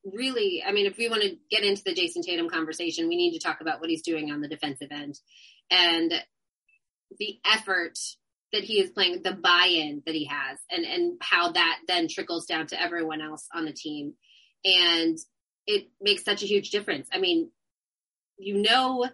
[0.04, 3.32] really, I mean, if we want to get into the Jayson Tatum conversation, we need
[3.32, 5.18] to talk about what he's doing on the defensive end
[5.70, 6.12] and
[7.18, 7.98] the effort
[8.52, 12.46] that he is playing, the buy-in that he has, and and how that then trickles
[12.46, 14.14] down to everyone else on the team,
[14.64, 15.18] and
[15.66, 17.08] it makes such a huge difference.
[17.12, 17.50] I mean,
[18.38, 19.08] you know,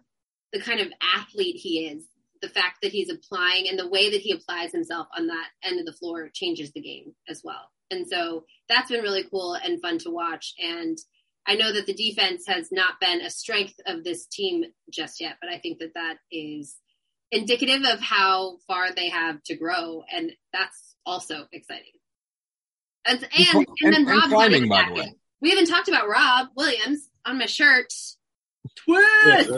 [0.52, 2.04] the kind of athlete he is,
[2.40, 5.78] the fact that he's applying and the way that he applies himself on that end
[5.78, 7.70] of the floor changes the game as well.
[7.90, 10.54] And so that's been really cool and fun to watch.
[10.58, 10.98] And
[11.46, 15.37] I know that the defense has not been a strength of this team just yet,
[15.40, 16.76] but I think that that is
[17.30, 20.02] indicative of how far they have to grow.
[20.12, 21.92] And that's also exciting.
[23.04, 25.14] And, and, and, and then Rob climbing, by the way.
[25.40, 27.92] We haven't talked about Rob Williams on my shirt.
[28.85, 29.51] Twist!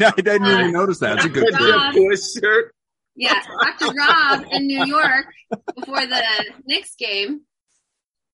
[0.00, 1.16] Yeah, I didn't uh, even notice that.
[1.16, 1.54] It's a good
[1.92, 2.74] twist shirt.
[3.14, 3.42] Yeah,
[3.78, 3.92] Dr.
[3.94, 5.26] Rob in New York
[5.74, 6.22] before the
[6.66, 7.42] Knicks game.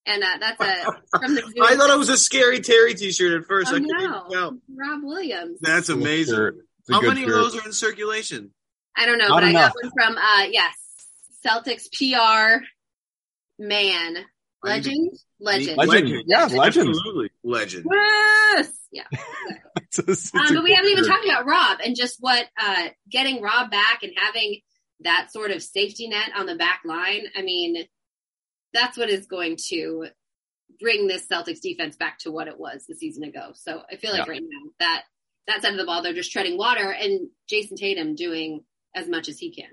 [0.06, 1.42] And uh, that's a from the.
[1.62, 3.72] I thought it was a scary Terry T-shirt at first.
[3.72, 4.28] Oh, I no.
[4.30, 4.58] Tell.
[4.76, 5.60] Rob Williams.
[5.62, 6.60] That's amazing.
[6.90, 7.30] How many shirt.
[7.30, 8.50] of those are in circulation?
[8.96, 9.72] I don't know, Not but enough.
[9.72, 10.74] I got one from uh yes,
[11.44, 12.62] Celtics PR
[13.58, 14.24] man.
[14.62, 15.10] Legend?
[15.40, 15.76] Legend.
[15.76, 16.24] Legend.
[16.26, 16.88] Yeah, legend.
[16.88, 17.30] Absolutely.
[17.42, 17.86] Legend.
[17.90, 18.70] Yes.
[18.90, 19.04] Yeah.
[20.08, 22.88] it's a, it's um, but we haven't even talked about Rob and just what uh,
[23.10, 24.60] getting Rob back and having
[25.00, 27.24] that sort of safety net on the back line.
[27.36, 27.84] I mean,
[28.72, 30.06] that's what is going to
[30.80, 33.52] bring this Celtics defense back to what it was the season ago.
[33.54, 34.32] So I feel like yeah.
[34.32, 35.02] right now that
[35.46, 39.28] that side of the ball, they're just treading water and Jayson Tatum doing as much
[39.28, 39.70] as he can.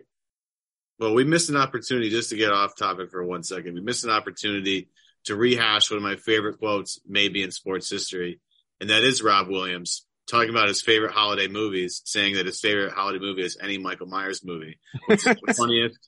[0.99, 3.73] Well, we missed an opportunity just to get off topic for one second.
[3.73, 4.89] We missed an opportunity
[5.25, 8.39] to rehash one of my favorite quotes, maybe in sports history,
[8.79, 12.93] and that is Rob Williams talking about his favorite holiday movies, saying that his favorite
[12.93, 14.79] holiday movie is any Michael Myers movie.
[15.09, 15.99] It's the funniest,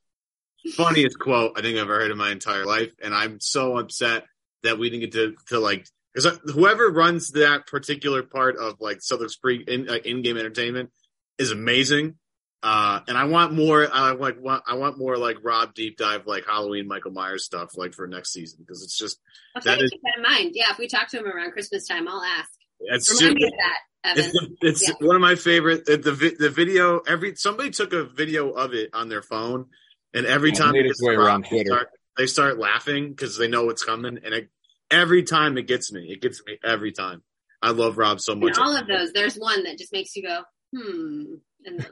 [0.75, 4.23] funniest quote I think I've ever heard in my entire life, and I'm so upset
[4.63, 9.01] that we didn't get to to like because whoever runs that particular part of like
[9.01, 10.91] Southern Spring in, uh, in-game entertainment
[11.37, 12.15] is amazing.
[12.61, 13.85] Uh, and I want more.
[13.91, 14.41] I like.
[14.41, 18.07] Want, I want more like Rob deep dive, like Halloween Michael Myers stuff, like for
[18.07, 19.19] next season because it's just.
[19.53, 20.51] I'll that is, keep that in mind.
[20.53, 22.49] Yeah, if we talk to him around Christmas time, I'll ask.
[22.87, 23.77] It's Remind me of that.
[24.03, 24.23] Evan.
[24.25, 25.07] It's, the, it's yeah.
[25.07, 25.85] one of my favorite.
[25.85, 26.99] The the video.
[26.99, 29.67] Every somebody took a video of it on their phone,
[30.13, 33.65] and every yeah, time it gets around Twitter, start, they start laughing because they know
[33.65, 34.49] what's coming, and it,
[34.91, 36.11] every time it gets me.
[36.11, 37.23] It gets me every time.
[37.61, 38.57] I love Rob so much.
[38.57, 40.41] all of those, there's one that just makes you go,
[40.75, 41.35] hmm.
[41.65, 41.87] And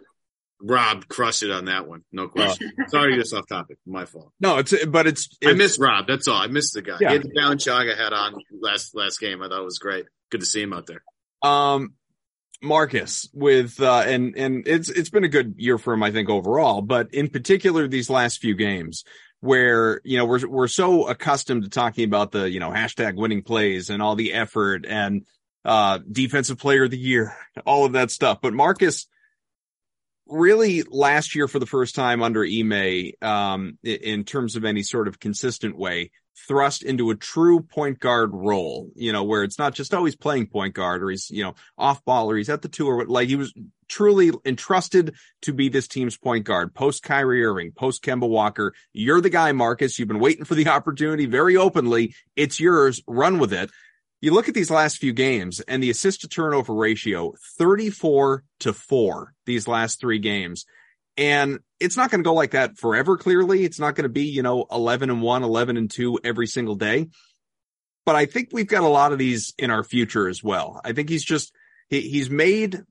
[0.64, 2.04] Rob crushed it on that one.
[2.12, 2.72] No question.
[2.80, 2.84] Oh.
[2.88, 3.78] Sorry to get off topic.
[3.86, 4.32] My fault.
[4.40, 6.08] No, it's but it's, it's I miss Rob.
[6.08, 6.38] That's all.
[6.38, 6.98] I miss the guy.
[7.00, 7.10] Yeah.
[7.10, 9.42] He had the Balenciaga hat on last last game.
[9.42, 10.06] I thought it was great.
[10.30, 11.04] Good to see him out there.
[11.42, 11.96] Um,
[12.62, 16.30] Marcus with uh, and and it's it's been a good year for him, I think
[16.30, 19.04] overall, but in particular these last few games
[19.40, 23.42] where you know we're we're so accustomed to talking about the you know hashtag winning
[23.42, 25.26] plays and all the effort and
[25.66, 28.40] uh defensive player of the year, all of that stuff.
[28.42, 29.08] But Marcus
[30.32, 35.08] really last year for the first time under Ime, um, in terms of any sort
[35.08, 36.12] of consistent way,
[36.48, 40.48] thrust into a true point guard role, you know, where it's not just always playing
[40.48, 43.28] point guard or he's, you know, off ball or he's at the two or like
[43.28, 43.54] he was
[43.88, 48.74] truly entrusted to be this team's point guard post Kyrie Irving, post Kemba Walker.
[48.94, 50.00] You're the guy, Marcus.
[50.00, 52.16] You've been waiting for the opportunity very openly.
[52.36, 53.02] It's yours.
[53.06, 53.70] Run with it.
[54.22, 58.74] You look at these last few games and the assist to turnover ratio, 34 to
[58.74, 60.66] 4 these last three games.
[61.18, 63.66] And it's not going to go like that forever, clearly.
[63.66, 66.76] It's not going to be, you know, 11 and 1, 11 and 2 every single
[66.76, 67.10] day.
[68.06, 70.80] But I think we've got a lot of these in our future as well.
[70.86, 71.52] I think he's just,
[71.90, 72.84] he, he's made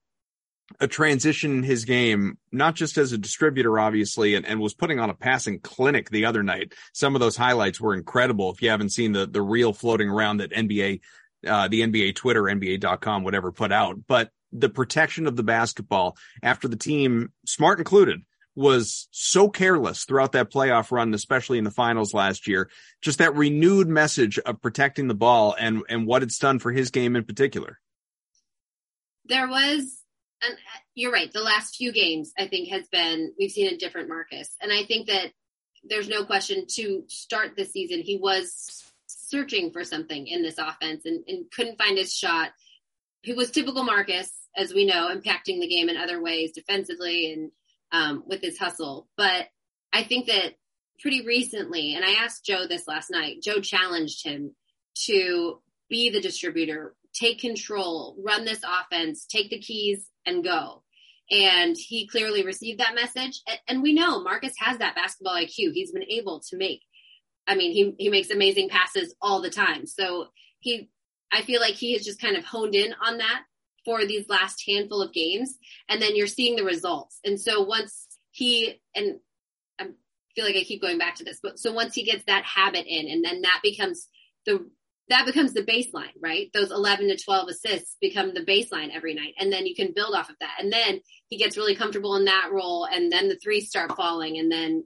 [0.79, 5.01] a transition in his game, not just as a distributor, obviously, and, and was putting
[5.01, 6.73] on a passing clinic the other night.
[6.93, 8.51] Some of those highlights were incredible.
[8.51, 11.01] If you haven't seen the, the reel floating around that NBA
[11.47, 16.69] uh, the NBA Twitter, NBA.com, whatever put out, but the protection of the basketball after
[16.69, 18.21] the team, smart included,
[18.57, 22.69] was so careless throughout that playoff run, especially in the finals last year.
[23.01, 26.91] Just that renewed message of protecting the ball and, and what it's done for his
[26.91, 27.79] game in particular.
[29.27, 30.00] There was,
[30.43, 30.57] and
[30.95, 31.33] you're right.
[31.33, 34.55] The last few games, I think, has been, we've seen a different Marcus.
[34.61, 35.33] And I think that
[35.85, 41.05] there's no question to start this season, he was searching for something in this offense
[41.05, 42.51] and, and couldn't find his shot.
[43.23, 47.51] He was typical Marcus, as we know, impacting the game in other ways defensively and
[47.93, 49.09] um, with his hustle.
[49.17, 49.49] But
[49.93, 50.55] I think that
[51.01, 54.55] pretty recently, and I asked Joe this last night, Joe challenged him
[55.07, 60.83] to be the distributor, take control, run this offense, take the keys and go.
[61.31, 63.41] And he clearly received that message.
[63.69, 65.73] And we know Marcus has that basketball IQ.
[65.73, 66.81] He's been able to make,
[67.47, 69.87] I mean, he, he makes amazing passes all the time.
[69.87, 70.29] So
[70.59, 70.91] he,
[71.31, 73.43] I feel like he has just kind of honed in on that
[73.85, 75.57] for these last handful of games.
[75.89, 77.21] And then you're seeing the results.
[77.25, 79.21] And so once he, and
[79.79, 79.87] I
[80.35, 82.87] feel like I keep going back to this, but so once he gets that habit
[82.89, 84.09] in and then that becomes
[84.47, 84.69] the
[85.09, 86.51] that becomes the baseline, right?
[86.55, 89.35] Those 11 to 12 assists become the baseline every night.
[89.39, 90.59] And then you can build off of that.
[90.61, 92.85] And then he gets really comfortable in that role.
[92.85, 94.39] And then the threes start falling.
[94.39, 94.85] And then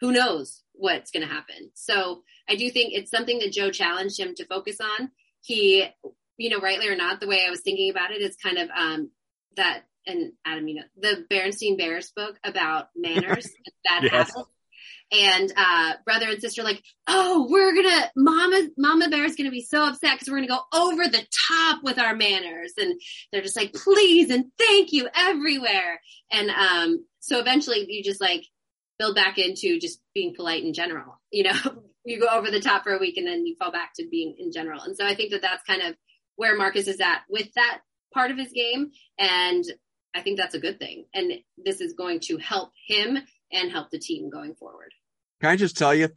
[0.00, 1.70] who knows what's going to happen.
[1.74, 5.10] So I do think it's something that Joe challenged him to focus on.
[5.42, 5.86] He,
[6.38, 8.70] you know, rightly or not, the way I was thinking about it is kind of,
[8.70, 9.10] um,
[9.56, 14.12] that, and Adam, you know, the Berenstein Bears book about manners and bad yes.
[14.12, 14.48] habits
[15.12, 19.62] and uh, brother and sister like, oh, we're gonna Mama Mama Bear is gonna be
[19.62, 23.00] so upset because we're gonna go over the top with our manners, and
[23.32, 26.00] they're just like, please and thank you everywhere,
[26.30, 28.44] and um, so eventually you just like
[28.98, 31.82] build back into just being polite in general, you know.
[32.04, 34.34] you go over the top for a week and then you fall back to being
[34.38, 34.80] in general.
[34.80, 35.94] And so I think that that's kind of
[36.36, 37.80] where Marcus is at with that
[38.14, 38.92] part of his game.
[39.18, 39.62] And
[40.14, 41.04] I think that's a good thing.
[41.14, 41.32] And
[41.62, 43.18] this is going to help him
[43.52, 44.92] and help the team going forward.
[45.40, 46.08] Can I just tell you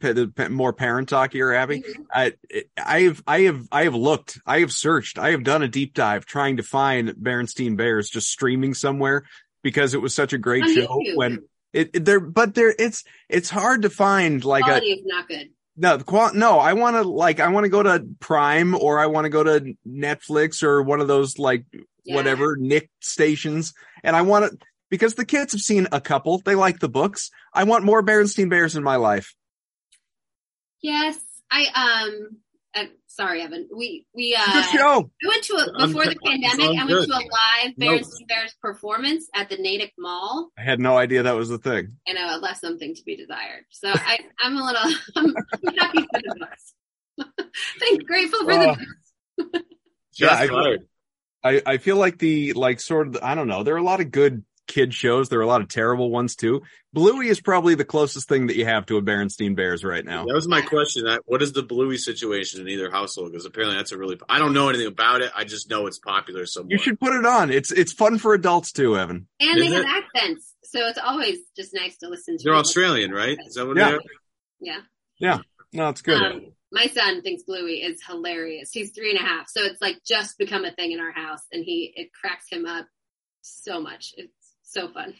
[0.50, 1.80] more parent talk here, Abby?
[1.80, 2.02] Mm-hmm.
[2.12, 2.32] I,
[2.76, 5.94] I have, I have, I have looked, I have searched, I have done a deep
[5.94, 9.24] dive trying to find Berenstein Bears just streaming somewhere
[9.62, 11.16] because it was such a great show YouTube.
[11.16, 15.02] when it, it there, but there, it's, it's hard to find like Quality a, is
[15.04, 15.50] not good.
[15.76, 18.98] No, the qual- no, I want to like, I want to go to Prime or
[18.98, 21.64] I want to go to Netflix or one of those like
[22.04, 22.16] yeah.
[22.16, 23.72] whatever Nick stations.
[24.02, 24.58] And I want to,
[24.92, 26.38] because the kids have seen a couple.
[26.44, 27.30] They like the books.
[27.50, 29.34] I want more Berenstein Bears in my life.
[30.82, 31.18] Yes,
[31.50, 32.36] I um.
[32.74, 33.70] I'm sorry, Evan.
[33.74, 34.52] We we uh.
[34.52, 35.10] Good show.
[35.24, 36.78] I went to a before the pandemic.
[36.78, 37.08] I went good.
[37.08, 38.28] to a live Berenstein nope.
[38.28, 40.50] Bears performance at the Natick Mall.
[40.58, 41.96] I had no idea that was the thing.
[42.06, 43.64] And I left something to be desired.
[43.70, 45.34] So I I'm a little I'm
[45.78, 46.74] happy for the books.
[47.80, 48.86] Thank grateful for uh, the
[49.38, 49.64] books.
[50.18, 50.76] yeah, I,
[51.42, 53.62] I I feel like the like sort of I don't know.
[53.62, 55.28] There are a lot of good kid shows.
[55.28, 56.62] There are a lot of terrible ones too.
[56.92, 60.24] Bluey is probably the closest thing that you have to a Berenstein Bears right now.
[60.24, 61.06] That was my question.
[61.26, 63.32] What is the Bluey situation in either household?
[63.32, 65.30] Because apparently that's a really, I don't know anything about it.
[65.36, 66.72] I just know it's popular somewhere.
[66.72, 67.50] You should put it on.
[67.50, 69.26] It's, it's fun for adults too, Evan.
[69.40, 69.86] And is they it?
[69.86, 70.54] have accents.
[70.64, 72.44] So it's always just nice to listen to.
[72.44, 73.38] They're Australian, right?
[73.46, 73.98] Is that what yeah.
[74.60, 74.80] Yeah.
[75.18, 75.38] Yeah.
[75.72, 76.20] No, it's good.
[76.20, 78.70] Um, my son thinks Bluey is hilarious.
[78.72, 79.48] He's three and a half.
[79.48, 82.64] So it's like just become a thing in our house and he, it cracks him
[82.64, 82.86] up
[83.42, 84.14] so much.
[84.16, 84.32] It's
[84.72, 85.14] so fun.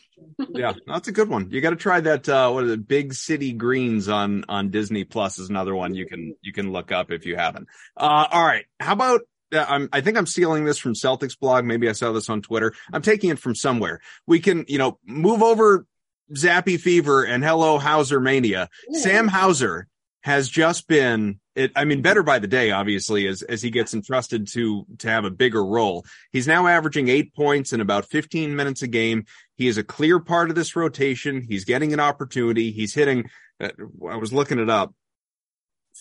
[0.50, 1.50] yeah, that's a good one.
[1.50, 2.28] You got to try that.
[2.28, 2.88] Uh, what is it?
[2.88, 6.92] Big City Greens on on Disney Plus is another one you can you can look
[6.92, 7.68] up if you haven't.
[7.96, 9.22] Uh, all right, how about?
[9.52, 11.64] Uh, I'm, I think I'm stealing this from Celtics blog.
[11.64, 12.72] Maybe I saw this on Twitter.
[12.92, 14.00] I'm taking it from somewhere.
[14.26, 15.86] We can, you know, move over
[16.34, 18.70] Zappy Fever and Hello Hauser Mania.
[18.88, 19.00] Yeah.
[19.00, 19.88] Sam Hauser
[20.22, 23.92] has just been it, I mean, better by the day, obviously, as, as he gets
[23.92, 26.06] entrusted to, to have a bigger role.
[26.30, 29.26] He's now averaging eight points in about 15 minutes a game.
[29.56, 31.42] He is a clear part of this rotation.
[31.46, 32.72] He's getting an opportunity.
[32.72, 33.28] He's hitting,
[33.60, 33.68] uh,
[34.08, 34.94] I was looking it up.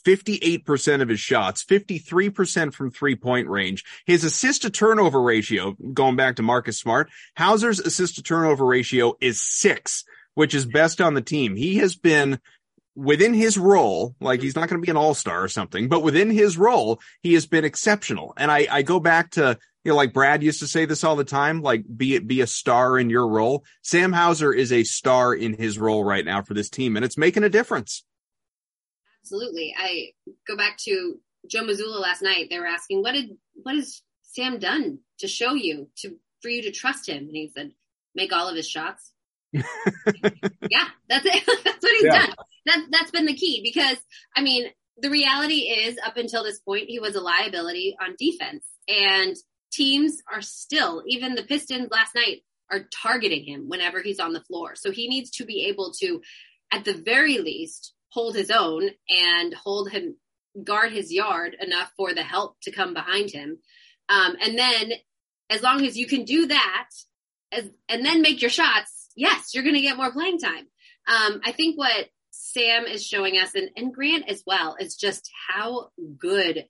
[0.05, 3.83] 58% of his shots, 53% from three point range.
[4.05, 9.15] His assist to turnover ratio, going back to Marcus Smart, Hauser's assist to turnover ratio
[9.19, 11.57] is six, which is best on the team.
[11.57, 12.39] He has been
[12.95, 14.45] within his role, like mm-hmm.
[14.45, 17.45] he's not going to be an all-star or something, but within his role, he has
[17.45, 18.33] been exceptional.
[18.37, 21.15] And I, I go back to, you know, like Brad used to say this all
[21.15, 23.63] the time, like be it be a star in your role.
[23.81, 27.17] Sam Hauser is a star in his role right now for this team, and it's
[27.17, 28.03] making a difference.
[29.23, 29.73] Absolutely.
[29.77, 30.11] I
[30.47, 32.47] go back to Joe Mazzulla last night.
[32.49, 36.63] They were asking, what did, what has Sam done to show you to, for you
[36.63, 37.23] to trust him?
[37.23, 37.71] And he said,
[38.13, 39.10] make all of his shots.
[39.53, 41.43] yeah, that's it.
[41.63, 42.25] that's what he's yeah.
[42.25, 42.35] done.
[42.65, 43.97] That that's been the key because
[44.35, 48.65] I mean the reality is up until this point he was a liability on defense
[48.87, 49.35] and
[49.71, 54.43] teams are still even the Pistons last night are targeting him whenever he's on the
[54.43, 54.75] floor.
[54.75, 56.21] So he needs to be able to
[56.71, 60.15] at the very least hold his own and hold him
[60.63, 63.57] guard his yard enough for the help to come behind him.
[64.09, 64.91] Um, and then
[65.49, 66.89] as long as you can do that
[67.51, 70.67] as, and then make your shots, yes, you're going to get more playing time.
[71.07, 75.29] Um, I think what Sam is showing us and, and Grant as well is just
[75.49, 76.65] how good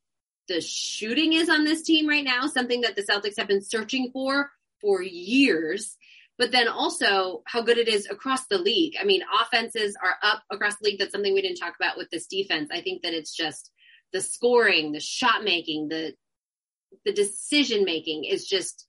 [0.48, 4.10] the shooting is on this team right now, something that the Celtics have been searching
[4.12, 5.96] for for years.
[6.38, 8.96] But then also how good it is across the league.
[9.00, 11.00] I mean, offenses are up across the league.
[11.00, 12.70] That's something we didn't talk about with this defense.
[12.74, 13.70] I think that it's just
[14.12, 16.14] the scoring, the shot making, the
[17.06, 18.88] the decision making is just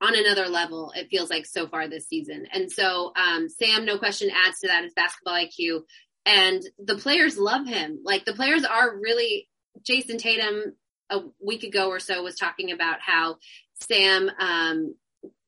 [0.00, 0.92] on another level.
[0.94, 2.46] It feels like so far this season.
[2.52, 5.82] And so, um, Sam, no question adds to that his basketball IQ
[6.26, 8.00] and the players love him.
[8.04, 9.48] Like the players are really,
[9.86, 10.74] Jayson Tatum
[11.10, 13.36] a week ago or so was talking about how
[13.74, 14.94] Sam, um,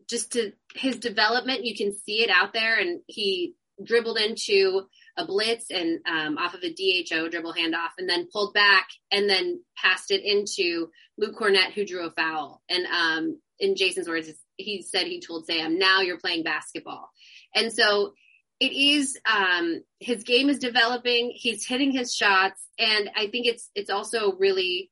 [0.09, 4.83] just to his development, you can see it out there and he dribbled into
[5.17, 9.29] a blitz and um, off of a DHO dribble handoff and then pulled back and
[9.29, 10.89] then passed it into
[11.19, 12.63] Luke Kornet, who drew a foul.
[12.69, 14.33] And um, in Jayson's words,
[14.63, 17.11] he said he told Sam, now you're playing basketball.
[17.55, 18.15] And so
[18.61, 21.33] it is um, his game is developing.
[21.35, 24.91] He's hitting his shots, and I think it's it's also really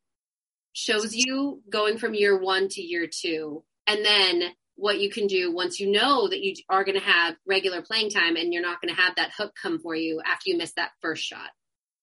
[0.72, 4.42] shows you going from year one to year two, and then
[4.74, 8.10] what you can do once you know that you are going to have regular playing
[8.10, 10.72] time and you're not going to have that hook come for you after you miss
[10.72, 11.50] that first shot.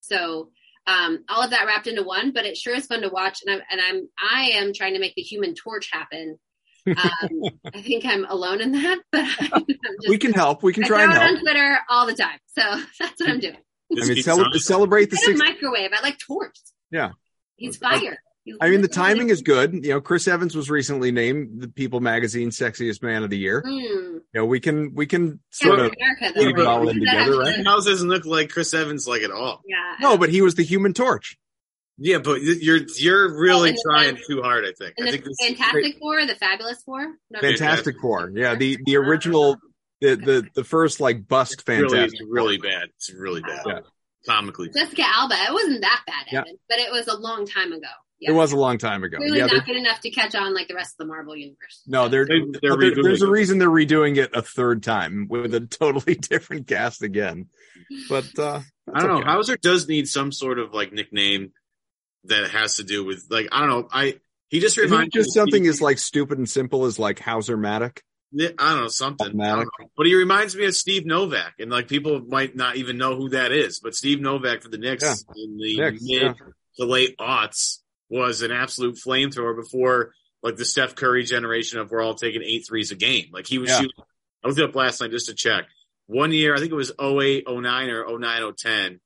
[0.02, 0.52] So
[0.86, 3.40] um, all of that wrapped into one, but it sure is fun to watch.
[3.46, 6.40] And I'm and I'm I am trying to make the Human Torch happen.
[6.88, 7.42] Um,
[7.74, 9.22] I think I'm alone in that, but
[9.54, 10.64] I'm just, we can help.
[10.64, 11.36] We can I try throw and it help.
[11.38, 12.62] on Twitter all the time, so
[13.00, 13.58] that's what I'm doing.
[13.92, 15.40] I mean, cele- celebrate the six.
[15.40, 16.58] microwave, I like torch.
[16.92, 17.12] Yeah.
[17.56, 18.20] He's fire.
[18.44, 19.74] He's I mean, the timing is good.
[19.74, 23.62] You know, Chris Evans was recently named the People Magazine Sexiest Man of the Year.
[23.66, 23.72] Mm.
[23.74, 27.40] You know, we can we can sort of America, though, keep it all in together,
[27.40, 27.66] right?
[27.66, 29.62] House doesn't look like Chris Evans like at all.
[29.66, 29.96] Yeah.
[30.00, 31.38] No, but he was the Human Torch.
[32.00, 34.66] Yeah, but you're you're really Oh, and the trying too hard.
[34.66, 34.94] I think.
[35.00, 37.08] I the think this Fantastic Four, the Fabulous Four.
[37.32, 38.32] No, Fantastic Four.
[38.36, 39.58] Yeah, the the original,
[40.02, 42.20] the the the first like bust really Fantastic.
[42.22, 42.90] it's really bad.
[42.98, 43.62] It's really bad.
[43.66, 43.80] Yeah.
[44.28, 44.70] Comically.
[44.70, 45.36] Jessica Alba.
[45.48, 46.44] It wasn't that bad, Yeah.
[46.70, 47.88] But it was a long time ago.
[48.20, 49.18] It was a long time ago.
[49.18, 51.84] Clearly yeah, not good enough to catch on like the rest of the Marvel universe.
[51.88, 54.82] no, they're, They- they're but there- redoing there's a reason they're redoing it a third
[54.84, 57.46] time with a totally different cast again.
[58.10, 58.62] But uh
[58.94, 59.18] I don't know.
[59.20, 59.28] okay.
[59.30, 61.52] Hauser does need some sort of like nickname
[62.28, 63.88] that has to do with like I don't know.
[63.92, 64.20] I
[64.50, 68.00] he just reminds just me- something as like stupid and simple as like Hauser-matic?
[68.38, 69.38] I don't know something.
[69.38, 69.66] Don't know.
[69.96, 73.30] But he reminds me of Steve Novak, and like people might not even know who
[73.30, 73.80] that is.
[73.80, 76.34] But Steve Novak for the Knicks in the Knicks, mid yeah.
[76.78, 80.14] to late aughts was an absolute flamethrower before
[80.44, 83.26] like the Steph Curry generation of we're all taking eight threes a game.
[83.32, 83.78] Like he was Yeah.
[83.82, 84.04] shooting.
[84.44, 85.66] I looked it up last night just to check.
[86.06, 89.00] One year, I think it was 08, 09 or 09, 010,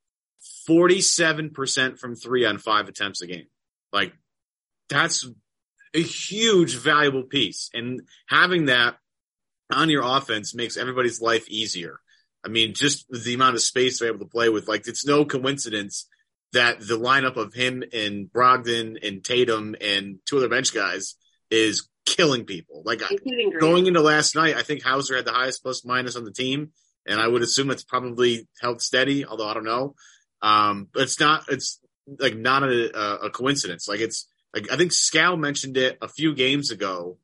[0.70, 3.48] 47% from three on five attempts a game.
[3.92, 4.14] Like
[4.90, 5.28] that's
[5.94, 7.70] a huge valuable piece.
[7.74, 8.96] And having that
[9.72, 12.00] on your offense makes everybody's life easier.
[12.44, 15.26] I mean, just the amount of space they're able to play with, like it's no
[15.26, 16.08] coincidence
[16.54, 21.16] that the lineup of him and Brogdon and Tatum and two other bench guys
[21.50, 22.82] is killing people.
[22.84, 23.02] Like
[23.60, 26.72] going into last night, I think Hauser had the highest plus minus on the team,
[27.06, 29.96] and I would assume it's probably held steady, although I don't know.
[30.42, 31.80] Um, but it's not, it's
[32.20, 33.88] like not a, a, coincidence.
[33.88, 37.18] Like it's, like I think Scal mentioned it a few games ago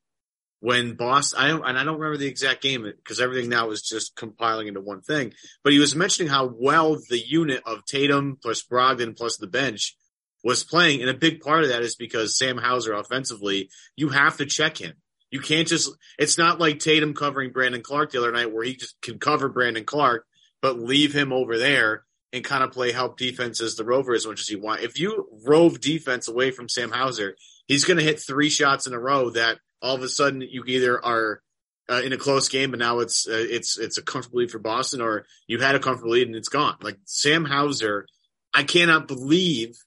[0.60, 3.82] when Boston, I don't, and I don't remember the exact game because everything now is
[3.82, 8.38] just compiling into one thing, but he was mentioning how well the unit of Tatum
[8.42, 9.96] plus Brogdon plus the bench
[10.44, 11.02] was playing.
[11.02, 14.78] And a big part of that is because Sam Hauser offensively, you have to check
[14.78, 14.94] him.
[15.30, 18.76] You can't just, it's not like Tatum covering Brandon Clarke the other night where he
[18.76, 20.26] just can cover Brandon Clarke,
[20.62, 24.28] but leave him over there and kind of play help defense as the rover as
[24.28, 24.82] much as you want.
[24.82, 27.36] If you rove defense away from Sam Hauser,
[27.68, 30.64] he's going to hit three shots in a row that all of a sudden you
[30.66, 31.42] either are
[31.90, 34.60] uh, in a close game, but now it's uh, it's it's a comfortable lead for
[34.60, 36.76] Boston, or you had a comfortable lead and it's gone.
[36.82, 38.08] Like Sam Hauser,
[38.54, 39.78] I cannot believe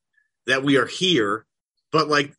[0.47, 1.45] that we are here,
[1.93, 2.33] but like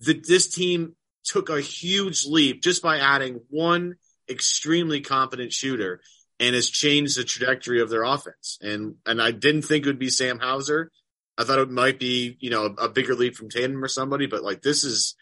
[0.00, 3.94] the, this team took a huge leap just by adding one
[4.28, 6.00] extremely competent shooter
[6.40, 8.58] and has changed the trajectory of their offense.
[8.60, 10.90] And and I didn't think it would be Sam Hauser.
[11.36, 14.42] I thought it might be, you know, a, bigger leap from Tatum or somebody, but
[14.44, 15.16] like this is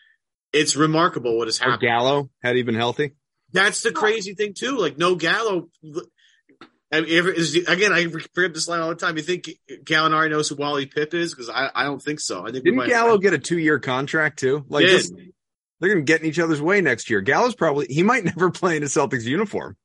[0.53, 1.83] it's remarkable what has Or happened.
[1.89, 3.13] Gallo had he been healthy.
[3.53, 4.77] That's the crazy thing too.
[4.79, 5.69] Like no Gallo.
[6.93, 9.17] I mean, is- Again, I forget this line all the time.
[9.17, 9.49] You think
[9.85, 11.35] Gallinari knows who Wally Pipp is?
[11.35, 12.43] Because I, I don't think so.
[12.43, 14.65] I think we Didn't might- Gallo get a two year contract too?
[14.69, 15.11] Like this,
[15.81, 17.21] they're gonna get in each other's way next year.
[17.23, 19.77] Gallo's probably he might never play in a Celtics uniform.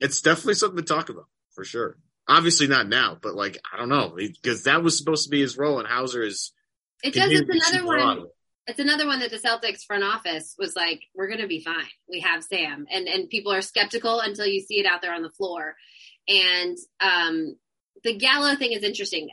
[0.00, 1.96] It's definitely something to talk about for sure.
[2.28, 5.56] Obviously not now, but like I don't know because that was supposed to be his
[5.56, 6.52] role, and Hauser is.
[7.02, 7.30] It does.
[7.30, 8.26] It's another shoot more out one.
[8.66, 11.86] It's another one that the Celtics front office was like, "We're going to be fine.
[12.08, 15.22] We have Sam," and and people are skeptical until you see it out there on
[15.22, 15.76] the floor.
[16.26, 17.56] And um,
[18.02, 19.28] the Gallo thing is interesting.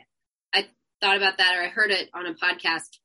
[0.54, 0.66] I
[1.00, 2.98] thought about that, or I heard it on a podcast.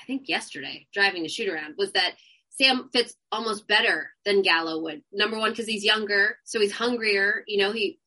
[0.00, 2.14] I think yesterday, driving to shoot around, was that
[2.60, 5.02] Sam fits almost better than Gallo would.
[5.12, 7.44] Number one, because he's younger, so he's hungrier.
[7.46, 7.98] You know, he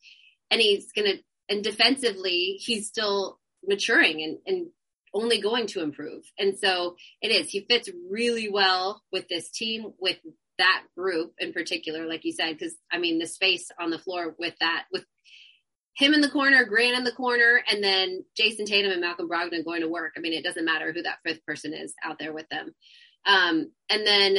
[0.51, 1.15] and he's gonna
[1.49, 4.67] and defensively, he's still maturing and and
[5.13, 6.23] only going to improve.
[6.37, 7.49] And so it is.
[7.49, 10.17] He fits really well with this team, with
[10.57, 14.35] that group in particular, like you said, because I mean, the space on the floor
[14.37, 15.05] with that, with
[15.95, 19.63] him in the corner, Grant in the corner, and then Jayson Tatum and Malcolm Brogdon
[19.63, 20.13] going to work.
[20.17, 22.75] I mean, it doesn't matter who that fifth person is out there with them.
[23.25, 24.37] Um, and then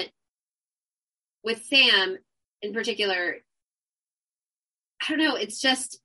[1.42, 2.18] with Sam
[2.62, 3.36] in particular,
[5.02, 5.36] I don't know.
[5.36, 6.00] It's just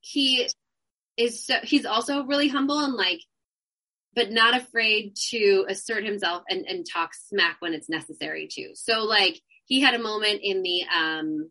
[0.00, 0.48] he
[1.16, 3.20] is so he's also really humble and like,
[4.14, 8.70] but not afraid to assert himself and and talk smack when it's necessary to.
[8.74, 11.50] So like he had a moment in the um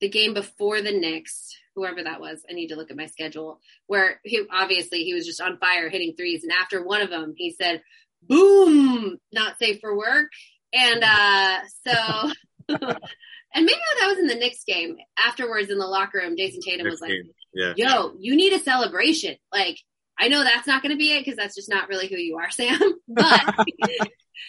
[0.00, 3.60] the game before the Knicks, whoever that was, I need to look at my schedule,
[3.86, 6.42] where he obviously he was just on fire hitting threes.
[6.42, 7.82] And after one of them, he said,
[8.22, 10.30] boom, not safe for work.
[10.72, 12.32] And uh, so,
[12.68, 14.96] and maybe that was in the Knicks game.
[15.18, 17.12] Afterwards in the locker room, Jayson Tatum was like,
[17.54, 17.72] yeah.
[17.76, 19.36] yo, you need a celebration.
[19.52, 19.78] Like,
[20.18, 22.38] I know that's not going to be it because that's just not really who you
[22.38, 22.80] are, Sam.
[23.08, 23.66] But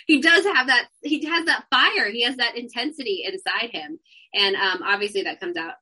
[0.05, 0.87] he does have that.
[1.01, 2.09] He has that fire.
[2.11, 3.99] He has that intensity inside him,
[4.33, 5.73] and um, obviously that comes out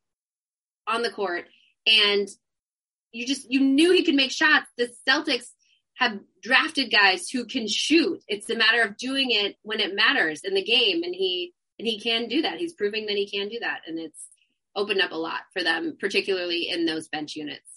[0.88, 1.46] on the court.
[1.88, 2.28] And
[3.12, 4.68] you just you knew he could make shots.
[4.78, 5.48] The Celtics
[5.96, 8.22] have drafted guys who can shoot.
[8.28, 11.88] It's a matter of doing it when it matters in the game, and he and
[11.88, 12.60] he can do that.
[12.60, 14.28] He's proving that he can do that, and it's
[14.76, 17.75] opened up a lot for them, particularly in those bench units.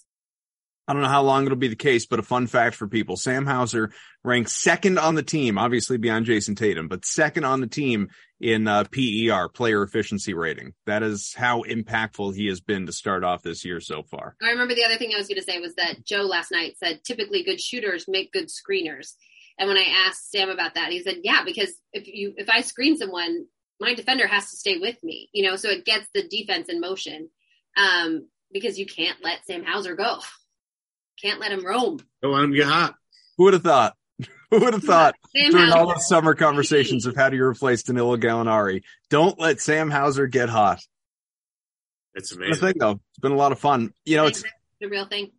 [0.89, 3.15] I don't know how long it'll be the case, but a fun fact for people.
[3.15, 3.91] Sam Hauser
[4.23, 8.09] ranks second on the team, obviously beyond Jayson Tatum, but second on the team
[8.41, 10.73] in uh, PER, player efficiency rating.
[10.87, 14.35] That is how impactful he has been to start off this year so far.
[14.41, 16.75] I remember the other thing I was going to say was that Joe last night
[16.83, 19.13] said typically good shooters make good screeners.
[19.59, 22.61] And when I asked Sam about that, he said, yeah, because if you, if I
[22.61, 23.45] screen someone,
[23.79, 26.81] my defender has to stay with me, you know, so it gets the defense in
[26.81, 27.29] motion.
[27.77, 30.17] Um, because you can't let Sam Hauser go.
[31.21, 31.99] Can't let him roam.
[32.21, 32.95] Don't let him get hot.
[33.37, 33.95] Who would have thought?
[34.51, 35.93] Who would have thought Sam during all Hauser.
[35.95, 38.81] those summer conversations of how do you replace Danilo Gallinari?
[39.09, 40.81] Don't let Sam Hauser get hot.
[42.15, 42.61] It's The amazing.
[42.61, 43.93] thing though, it's been a lot of fun.
[44.05, 44.43] You know, it's
[44.81, 45.31] the real thing.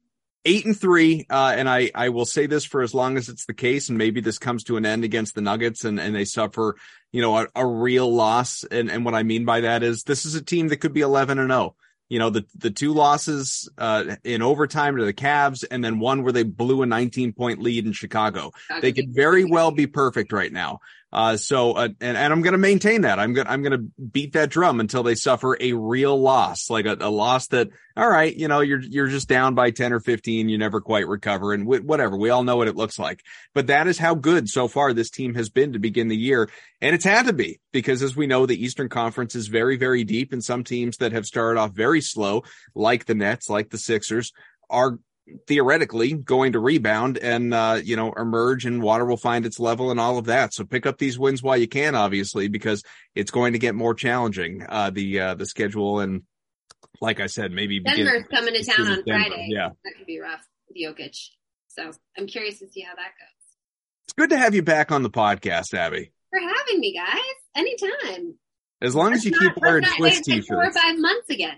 [0.45, 3.47] eight and three, uh, and I, I will say this for as long as it's
[3.47, 6.25] the case, and maybe this comes to an end against the Nuggets and, and they
[6.25, 6.77] suffer,
[7.13, 8.65] you know, a, a real loss.
[8.65, 11.01] And, and what I mean by that is this is a team that could be
[11.01, 11.75] 11 and 0.
[12.11, 16.23] You know, the, the two losses, uh, in overtime to the Cavs and then one
[16.23, 18.53] where they blew a 19 point lead in Chicago.
[18.83, 20.81] They could very well be perfect right now.
[21.13, 23.19] Uh, so, uh, and, and I'm going to maintain that.
[23.19, 26.71] I'm going to, I'm going to beat that drum until they suffer a real loss,
[26.71, 29.93] like a, a loss that, all right, you know, you're, you're just down by 10
[29.93, 30.49] or 15.
[30.49, 32.17] You never quite recover and wh- whatever.
[32.17, 35.11] We all know what it looks like, but that is how good so far this
[35.11, 36.49] team has been to begin the year.
[36.81, 40.05] And it's had to be because as we know, the Eastern Conference is very, very
[40.05, 42.45] deep and some teams that have started off very slow,
[42.75, 44.33] like the Nets, like the Sixers
[44.71, 44.99] are
[45.47, 49.91] theoretically going to rebound and uh you know emerge and water will find its level
[49.91, 52.83] and all of that so pick up these wins while you can obviously because
[53.15, 56.23] it's going to get more challenging uh the uh the schedule and
[57.01, 59.47] like i said maybe Denver's coming to town on Denver, Friday.
[59.51, 61.17] yeah That could be rough with Jokic.
[61.69, 63.55] So I'm curious to see how that goes.
[64.05, 67.17] it's good to have you back on the podcast abby For having me, guys.
[67.57, 68.35] Anytime.
[68.83, 71.57] as long as you keep wearing Swiss like four or five months again.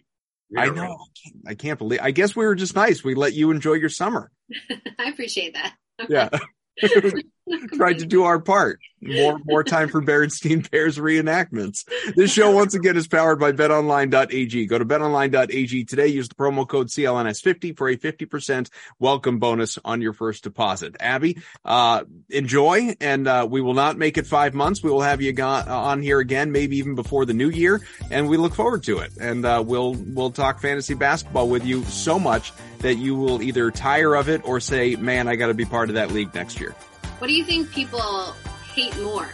[0.56, 0.82] I know.
[0.82, 3.02] I can't, I can't believe i guess we were just nice.
[3.02, 4.30] We let you enjoy your summer.
[4.98, 5.74] I appreciate that.
[6.08, 6.28] yeah
[7.74, 8.80] tried to do our part.
[9.04, 11.84] More more time for Berenstein Bears reenactments.
[12.14, 14.66] This show once again is powered by betonline.ag.
[14.66, 16.06] Go to betonline.ag today.
[16.06, 18.70] Use the promo code CLNS50 for a 50%
[19.00, 20.94] welcome bonus on your first deposit.
[21.00, 24.84] Abby, uh, enjoy and uh, we will not make it 5 months.
[24.84, 27.80] We will have you gon- on here again maybe even before the new year
[28.12, 29.10] and we look forward to it.
[29.20, 32.52] And uh, we'll we'll talk fantasy basketball with you so much
[32.82, 35.88] that you will either tire of it or say, "Man, I got to be part
[35.88, 36.74] of that league next year."
[37.18, 38.34] What do you think people
[38.74, 39.28] hate more?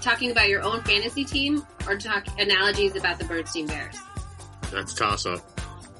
[0.00, 3.96] Talking about your own fantasy team or talk analogies about the Birdstein Bears?
[4.70, 5.40] That's toss up.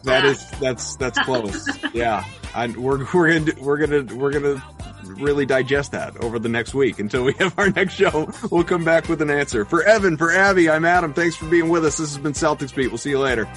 [0.05, 1.68] That is that's that's close.
[1.93, 2.24] yeah,
[2.55, 4.62] I, we're we're gonna we're gonna we're gonna
[5.05, 8.30] really digest that over the next week until we have our next show.
[8.51, 9.64] We'll come back with an answer.
[9.64, 11.12] For Evan, for Abby, I'm Adam.
[11.12, 11.99] Thanks for being with us.
[11.99, 12.89] This has been Celtics Beat.
[12.89, 13.49] We'll see you later.